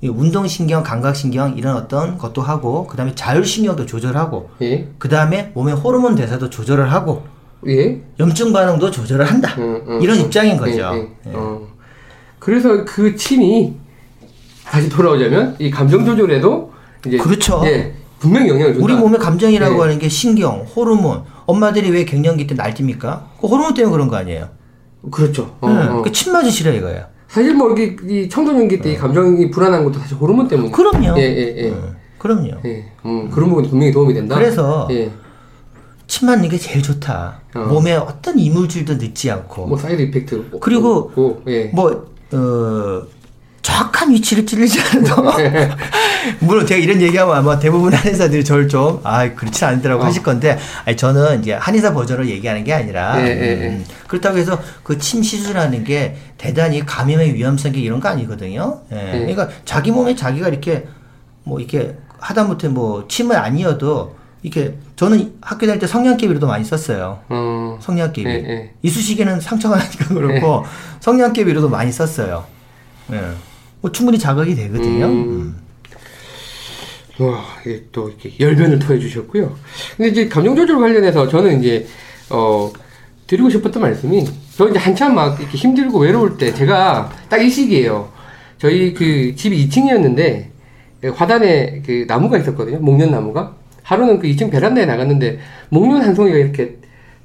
[0.00, 4.88] 이 운동신경, 감각신경 이런 어떤 것도 하고 그 다음에 자율신경도 조절하고 예.
[4.98, 7.24] 그 다음에 몸의 호르몬 대사도 조절을 하고
[7.66, 8.00] 예.
[8.20, 9.54] 염증 반응도 조절을 한다.
[9.58, 10.26] 음, 음, 이런 음.
[10.26, 10.92] 입장인 거죠.
[10.94, 11.08] 예, 예.
[11.26, 11.34] 예.
[11.34, 11.66] 어.
[12.38, 13.74] 그래서 그 침이
[14.68, 16.72] 다시 돌아오자면 이 감정 조절에도
[17.06, 17.62] 이제 그렇죠.
[17.64, 18.84] 예, 분명히 영향을 준다.
[18.84, 19.80] 우리 몸의 감정이라고 예.
[19.80, 21.22] 하는 게 신경, 호르몬.
[21.46, 23.30] 엄마들이 왜 갱년기 때 날뛰니까?
[23.40, 24.48] 그 호르몬 때문에 그런 거 아니에요?
[25.10, 25.56] 그렇죠.
[25.60, 25.98] 어, 응.
[25.98, 26.02] 어.
[26.02, 27.04] 그 침 맞으시라 이거예요.
[27.28, 30.68] 사실 뭐 이게 이 청소년기 때 이 감정이 불안한 것도 사실 호르몬 때문에.
[30.68, 30.72] 어.
[30.72, 31.14] 그럼요.
[31.18, 31.68] 예, 예, 예.
[31.70, 31.94] 응.
[32.18, 32.50] 그럼요.
[32.64, 32.84] 예.
[33.04, 34.34] 음, 그런 부분이 분명히 도움이 된다.
[34.34, 35.12] 그래서 예.
[36.08, 37.40] 침 맞는 게 제일 좋다.
[37.54, 37.60] 어.
[37.60, 39.66] 몸에 어떤 이물질도 넣지 않고.
[39.66, 41.64] 뭐 side effect 그리고 없고, 예.
[41.66, 43.02] 뭐, 어,
[43.66, 45.24] 정확한 위치를 찌르지 않아도.
[46.38, 50.06] 물론 제가 이런 얘기하면 아마 대부분 한의사들이 저를 좀, 아, 그렇지 않더라고 어.
[50.06, 53.68] 하실 건데, 아니, 저는 이제 한의사 버전으로 얘기하는 게 아니라, 예, 예, 예.
[53.70, 58.82] 음, 그렇다고 해서 그 침 시술하는 게 대단히 감염의 위험성이 이런 거 아니거든요.
[58.92, 58.96] 예.
[59.14, 59.18] 예.
[59.18, 60.86] 그러니까 자기 몸에 자기가 이렇게
[61.42, 67.20] 뭐 이렇게 하다못해 뭐 침을 아니어도 이렇게 저는 학교 다닐 때 성냥개비로도 많이 썼어요.
[67.28, 68.28] 어, 성냥개비.
[68.28, 68.70] 예, 예.
[68.82, 70.64] 이쑤시개는 상처가 나니까 그렇고
[71.00, 72.44] 성냥개비로도 많이 썼어요.
[73.12, 73.20] 예.
[73.80, 75.06] 뭐 충분히 자극이 되거든요.
[75.06, 75.56] 음.
[77.18, 79.54] 와, 이게 또 이렇게 열변을 토해 주셨고요.
[79.96, 81.86] 근데 이제 감정 조절 관련해서 저는 이제
[82.30, 82.70] 어
[83.26, 84.24] 드리고 싶었던 말씀이
[84.56, 88.10] 저 이제 한참 막 이렇게 힘들고 외로울 때 제가 딱 이 시기예요.
[88.58, 90.46] 저희 그 집이 2층이었는데
[91.14, 92.78] 화단에 그 나무가 있었거든요.
[92.78, 93.54] 목련 나무가.
[93.82, 96.76] 하루는 그 2층 베란다에 나갔는데 목련 한 송이가 이렇게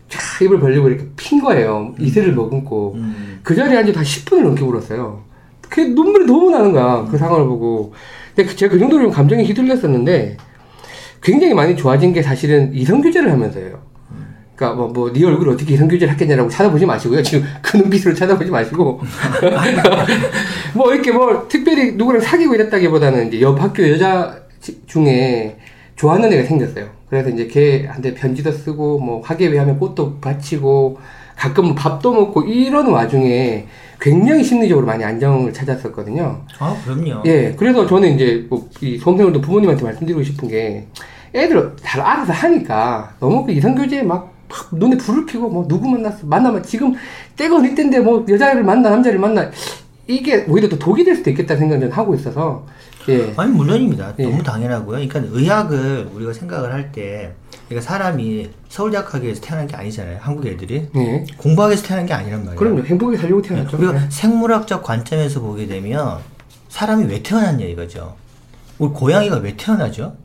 [0.10, 1.96] 쫙 입을 벌리고 이렇게 핀 거예요.
[2.00, 2.94] 이슬을 머금고.
[2.96, 3.40] 음.
[3.44, 5.24] 그 자리에 앉아 한 10분을 넘게 울었어요.
[5.72, 7.08] 그 눈물이 너무 나는 거야.
[7.10, 7.94] 그 상황을 보고.
[8.36, 10.36] 근데 그- 제가 그 정도로 좀 감정이 휘둘렸었는데
[11.22, 13.80] 굉장히 많이 좋아진 게 사실은 이성 교제를 하면서예요.
[14.56, 17.24] 그러니까 뭐, 뭐, 네 얼굴 어떻게 이성 교제를 했겠냐라고 찾아보지 마시고요.
[17.24, 19.00] 지금 그 눈빛으로 찾아보지 마시고.
[20.76, 25.58] 뭐, 이렇게 뭐, 특별히 누구랑 사귀고 이랬다기보다는 이제 옆 학교 여자 지- 중에
[25.96, 26.90] 좋아하는 애가 생겼어요.
[27.10, 31.00] 그래서 이제 걔한테 편지도 쓰고, 뭐, 학예회 하면 꽃도 바치고,
[31.42, 33.66] 가끔 뭐 밥도 먹고, 이런 와중에
[34.00, 36.40] 굉장히 심리적으로 많이 안정을 찾았었거든요.
[36.60, 37.24] 아, 그럼요.
[37.26, 40.86] 예, 그래서 저는 이제 뭐이 수험생들도 부모님한테 말씀드리고 싶은 게
[41.34, 46.28] 애들 잘 알아서 하니까 너무 그 이성교제에 막, 막 눈에 불을 켜고 뭐 누구 만났어
[46.28, 46.94] 만나면 지금
[47.36, 49.50] 때가 어느 때인데 뭐 여자를 만나 남자를 만나
[50.08, 52.68] 이게 오히려 더 독이 될 수도 있겠다 생각을 하고 있어서
[53.10, 54.14] 예, 아니 물론입니다.
[54.20, 54.24] 예.
[54.26, 55.08] 너무 당연하고요.
[55.08, 57.34] 그러니까 의학을 우리가 생각을 할 때,
[57.72, 60.18] 그러니까 사람이 서울대학교에서 태어난 게 아니잖아요.
[60.20, 62.58] 한국 애들이 예, 공부하기 위해서 태어난 게 아니란 말이에요.
[62.60, 63.78] 그럼요 행복하게 살려고 태어났죠.
[63.78, 64.10] 우리가 예.
[64.10, 66.20] 생물학적 관점에서 보게 되면
[66.68, 68.16] 사람이 왜 태어났냐 이거죠.
[68.78, 70.18] 우리 고양이가 왜 태어나죠?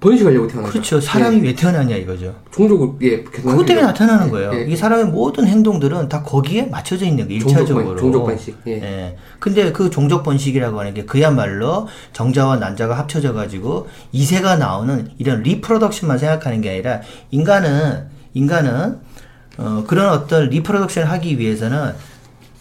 [0.00, 0.72] 번식하려고 태어났죠.
[0.72, 1.00] 그렇죠.
[1.00, 1.42] 사람이 예.
[1.42, 2.34] 왜 태어나냐 이거죠.
[2.52, 3.86] 종족을 예 그것 때문에.
[3.86, 4.50] 나타나는 거예요.
[4.54, 4.64] 예, 예.
[4.66, 7.40] 이 사람의 모든 행동들은 다 거기에 맞춰져 있는 거예요.
[7.40, 7.86] 종족 일차적으로.
[7.86, 8.72] 번- 종족 번식, 예.
[8.72, 9.16] 예.
[9.38, 16.18] 근데 그 종족 번식이라고 하는 게 그야말로 정자와 난자가 합쳐져 가지고 이세가 나오는 이런 reproduction만
[16.18, 18.98] 생각하는 게 아니라 인간은 인간은
[19.58, 21.94] 어, 그런 어떤 reproduction을 하기 위해서는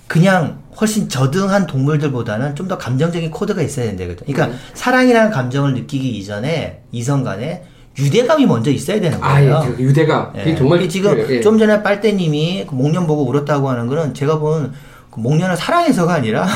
[0.08, 4.26] 그냥 훨씬 저등한 동물들보다는 좀 더 감정적인 코드가 있어야 된다거든.
[4.26, 7.64] 그러니까 사랑이라는 감정을 느끼기 이전에 이성 간에
[7.98, 9.76] 유대감이 먼저 있어야 되는 아, 예, 거예요.
[9.78, 10.34] 그 유대감.
[10.36, 10.56] 예.
[10.56, 11.42] 정말 지금 예, 예.
[11.42, 14.72] 좀 전에 빨대님이 그 목련 보고 울었다고 하는 거는 제가 본 그
[15.20, 16.48] 목련을 사랑해서가 아니라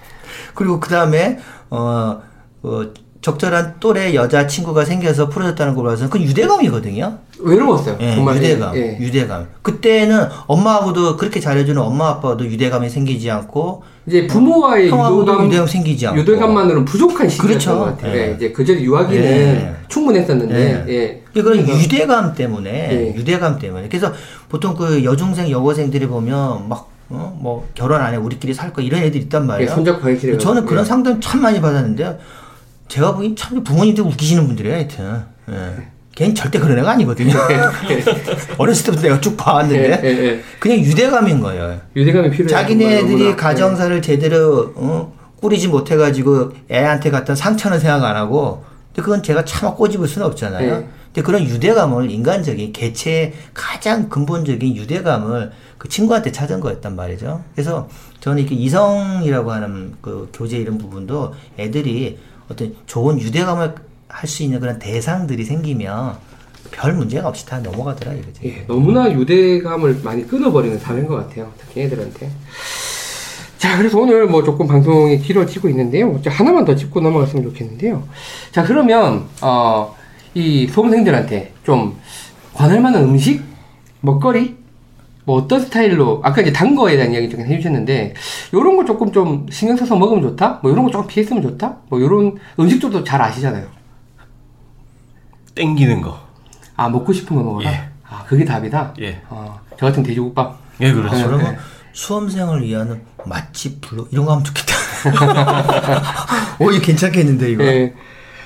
[0.54, 2.22] 그리고 그 다음에 어,
[2.62, 2.82] 어,
[3.30, 7.18] 적절한 또래 여자 친구가 생겨서 풀어졌다는 걸 봐서는 그건 유대감이거든요.
[7.40, 7.96] 외로웠어요.
[8.00, 9.04] 예, 정말 유대감, 예, 예.
[9.04, 9.48] 유대감.
[9.62, 16.20] 그때는 엄마하고도 그렇게 잘해주는 엄마 아빠도 유대감이 생기지 않고 이제 부모와의 유도감, 유대감 생기지 않고
[16.20, 17.78] 유대감만으로는 부족한 시기였던 그렇죠.
[17.80, 18.16] 것 같아요.
[18.16, 18.28] 예.
[18.28, 19.74] 예, 이제 그저 유아기는 예.
[19.88, 20.94] 충분했었는데, 예.
[20.94, 21.22] 예.
[21.42, 23.14] 그런 유대감 때문에 예.
[23.16, 24.12] 유대감 때문에 그래서
[24.48, 27.36] 보통 그 여중생 여고생들이 보면 막 어?
[27.40, 29.74] 뭐 결혼 안 해 우리끼리 살 거 이런 애들 있단 예, 말이에요.
[29.74, 30.38] 손잡고 가기 싫어요.
[30.38, 30.88] 저는 그런 예.
[30.88, 32.18] 상담 참 많이 받았는데
[32.88, 35.88] 제가 보기엔 참 부모님들 웃기시는 분들이에요 하여튼 예.
[36.14, 37.34] 걔는 절대 그런 애가 아니거든요.
[38.56, 40.42] 어렸을 때부터 내가 쭉 봐왔는데 예, 예, 예.
[40.58, 41.78] 그냥 유대감인 거예요.
[41.94, 42.48] 유대감이 필요해요.
[42.48, 43.36] 정말 자기네들이.
[43.36, 45.14] 가정사를 제대로 어?
[45.40, 50.78] 꾸리지 못해가지고 애한테 갖다 상처는 생각 안 하고 근데 그건 제가 차마 꼬집을 수는 없잖아요.
[50.78, 50.88] 네.
[51.06, 57.42] 근데 그런 유대감을 인간적인 개체의 가장 근본적인 유대감을 그 친구한테 찾은 거였단 말이죠.
[57.54, 57.88] 그래서
[58.20, 62.18] 저는 이렇게 이성이라고 하는 그 교제 이런 부분도 애들이
[62.50, 63.74] 어떤 좋은 유대감을
[64.08, 66.16] 할 수 있는 그런 대상들이 생기면
[66.70, 68.40] 별 문제가 없이 다 넘어가더라 이거지.
[68.44, 71.52] 예, 너무나 유대감을 많이 끊어버리는 사회인 것 같아요.
[71.58, 72.30] 특히 애들한테.
[73.58, 76.20] 자, 그래서 오늘 뭐 조금 방송이 길어지고 있는데요.
[76.22, 78.06] 자, 하나만 더 짚고 넘어갔으면 좋겠는데요.
[78.52, 79.94] 자, 그러면, 어,
[80.34, 81.96] 이 수험생들한테 좀
[82.54, 83.42] 관할 만한 음식?
[84.00, 84.56] 먹거리?
[85.26, 88.14] 뭐 어떤 스타일로, 아까 이제 단 거에 대한 이야기 좀 해주셨는데,
[88.54, 90.60] 요런 거 조금 좀 신경 써서 먹으면 좋다?
[90.62, 91.78] 뭐 요런 거 조금 피했으면 좋다?
[91.88, 93.66] 뭐 요런 음식들도 잘 아시잖아요.
[95.56, 96.16] 땡기는 거.
[96.76, 97.72] 아, 먹고 싶은 거 먹어라?
[97.72, 97.88] 예.
[98.08, 98.94] 아, 그게 답이다?
[99.00, 99.20] 예.
[99.28, 100.60] 어, 저 같은 돼지국밥.
[100.80, 101.16] 예, 그렇죠.
[101.16, 101.24] 네.
[101.24, 101.56] 그러면
[101.92, 104.74] 수험생을 위한 맛집 블로 이런 거 하면 좋겠다.
[106.60, 107.64] 오, 이거 괜찮겠는데 이거.
[107.64, 107.94] 예.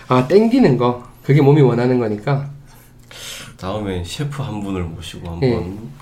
[0.09, 1.05] 아, 땡기는 거.
[1.23, 2.49] 그게 몸이 원하는 거니까.
[3.59, 6.00] 다음엔 셰프 한 분을 모시고 한번 예.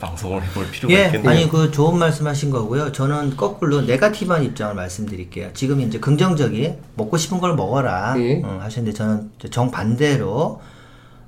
[0.00, 1.30] 방송을 해볼 필요가 예, 있겠네요.
[1.30, 2.92] 아니 그 좋은 말씀하신 거고요.
[2.92, 5.50] 저는 거꾸로 네가티브한 입장을 말씀드릴게요.
[5.54, 8.42] 지금 이제 긍정적인 먹고 싶은 걸 먹어라 예.
[8.44, 10.60] 어, 하셨는데 저는 정 반대로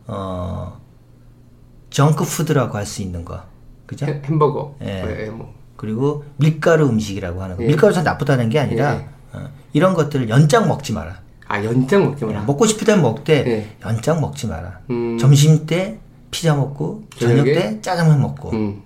[0.07, 0.79] 어
[1.91, 3.43] 정크 푸드라고 할 수 있는 거,
[3.87, 4.07] 그죠?
[4.07, 4.77] 햄- 햄버거.
[4.83, 5.05] 예.
[5.05, 5.53] 예, 예, 뭐.
[5.77, 7.63] 그리고 밀가루 음식이라고 하는 거.
[7.65, 7.67] 예.
[7.67, 9.09] 밀가루 참 나쁘다는 게 아니라 예.
[9.33, 11.21] 어, 이런 것들을 연장 먹지 마라.
[11.49, 12.43] 아, 연장 먹지 마라.
[12.43, 13.77] 먹고 싶을 땐 먹되 예.
[13.85, 14.79] 연장 먹지 마라.
[14.91, 15.19] 음.
[15.19, 15.99] 점심 때
[16.31, 17.53] 피자 먹고 저녁 저녁에?
[17.55, 18.83] 때 짜장면 먹고 음.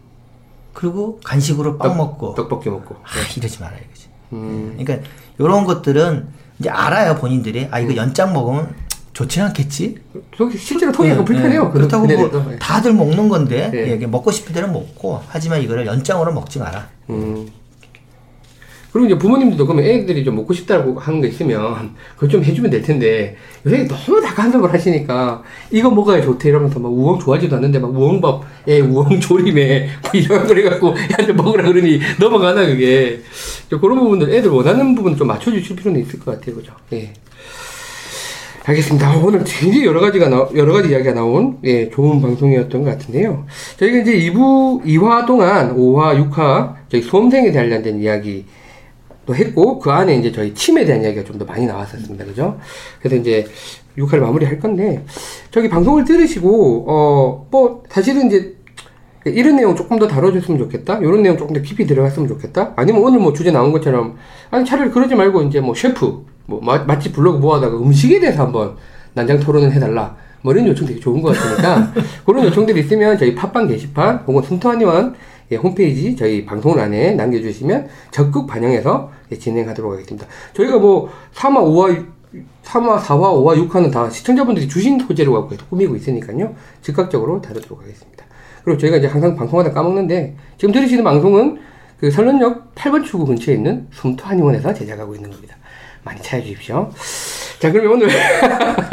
[0.73, 2.97] 그리고 간식으로 빵 떡- 먹고 떡볶이 먹고.
[3.03, 4.09] 아, 이러지 마라 이거지.
[4.33, 4.75] 음.
[4.79, 6.29] 그러니까 이런 것들은
[6.59, 8.75] 이제 알아요 본인들이 아 이거 연장 먹으면
[9.13, 9.97] 좋진 않겠지.
[10.59, 11.67] 실제로 약간 예, 불편해요.
[11.69, 11.71] 예.
[11.73, 12.53] 그렇다고 뭐.
[12.53, 12.59] 예.
[12.59, 14.01] 다들 먹는 건데 예.
[14.01, 16.89] 예, 먹고 싶은 대로 먹고 하지만 이거를 연장으로 먹지 마라.
[17.11, 17.47] 음.
[18.95, 22.81] 그리고 이제 부모님들도 그러면 애들이 좀 먹고 싶다고 하는 거 있으면 그걸 좀 해주면 될
[22.81, 23.37] 텐데
[23.67, 25.43] 요새 너무 다 간섭을 하시니까
[25.73, 30.47] 이거 먹어야 좋대 이러면서 막 우엉 좋아하지도 않는데 막 우엉밥, 예, 우엉 조림에 뭐 이런
[30.47, 33.19] 걸 해갖고 애한테 먹으라 그러니 넘어가나 그게
[33.69, 36.73] 저 그런 부분들 애들 원하는 부분 좀 맞춰주실 필요는 있을 것 같아요, 그죠?
[36.93, 37.15] 예.
[38.63, 39.11] 알겠습니다.
[39.11, 43.45] 아, 오늘 굉장히 여러 가지가 나, 여러 가지 이야기가 나온, 예, 좋은 방송이었던 것 같은데요.
[43.77, 48.45] 저희가 이제 2부, 2화 동안 5화, 6화, 저희 수험생에 관련된 이야기
[49.27, 52.25] 또 했고, 그 안에 이제 저희 침에 대한 이야기가 좀 더 많이 나왔었습니다.
[52.25, 52.59] 그죠?
[53.01, 53.47] 그래서 이제
[53.99, 55.05] 6화를 마무리 할 건데,
[55.51, 58.55] 저기 방송을 들으시고, 어, 뭐, 사실은 이제,
[59.27, 60.99] 이런 내용 조금 더 다뤄줬으면 좋겠다.
[60.99, 62.75] 이런 내용 조금 더 깊이 들어갔으면 좋겠다.
[62.77, 64.17] 아니면 오늘 뭐 주제 나온 것처럼
[64.51, 68.77] 아니 차라리 그러지 말고 이제 뭐 셰프, 뭐 맛- 맛집 블로그 모아다가 음식에 대해서 한번
[69.15, 70.15] 난장 토론을 해달라.
[70.43, 71.91] 뭐 이런 요청 되게 좋은 것 같으니까
[72.27, 75.15] 그런 요청들이 있으면 저희 팟빵 게시판 혹은 순토한의원
[75.53, 80.27] 예, 홈페이지 저희 방송란에 남겨주시면 적극 반영해서 예, 진행하도록 하겠습니다.
[80.55, 82.07] 저희가 뭐 3화, 5화,
[82.65, 86.55] 3화, 4화, 5화, 6화는 다 시청자분들이 주신 소재로 갖고 계속 꾸미고 있으니까요.
[86.83, 88.25] 즉각적으로 다루도록 하겠습니다.
[88.65, 91.59] 그리고 저희가 이제 항상 방송하다 까먹는데 지금 들으시는 방송은
[91.99, 95.57] 그 설련역 8번 출구 근처에 있는 숨토 한의원에서 제작하고 있는 겁니다.
[96.03, 96.91] 많이 찾아주십시오.
[97.61, 98.09] 자, 그러면 오늘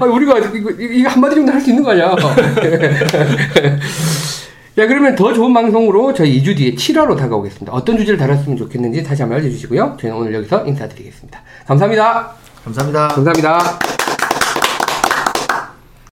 [0.00, 2.14] 아, 우리가 이거, 이거 한마디 정도 할 수 있는 거 아니야?
[4.76, 7.72] 자, 그러면 더 좋은 방송으로 저희 2주 뒤에 7화로 다가오겠습니다.
[7.72, 9.98] 어떤 주제를 다뤘으면 좋겠는지 다시 한번 알려주시고요.
[10.00, 11.40] 저희는 오늘 여기서 인사드리겠습니다.
[11.66, 12.32] 감사합니다.
[12.64, 13.08] 감사합니다.
[13.08, 14.03] 감사합니다.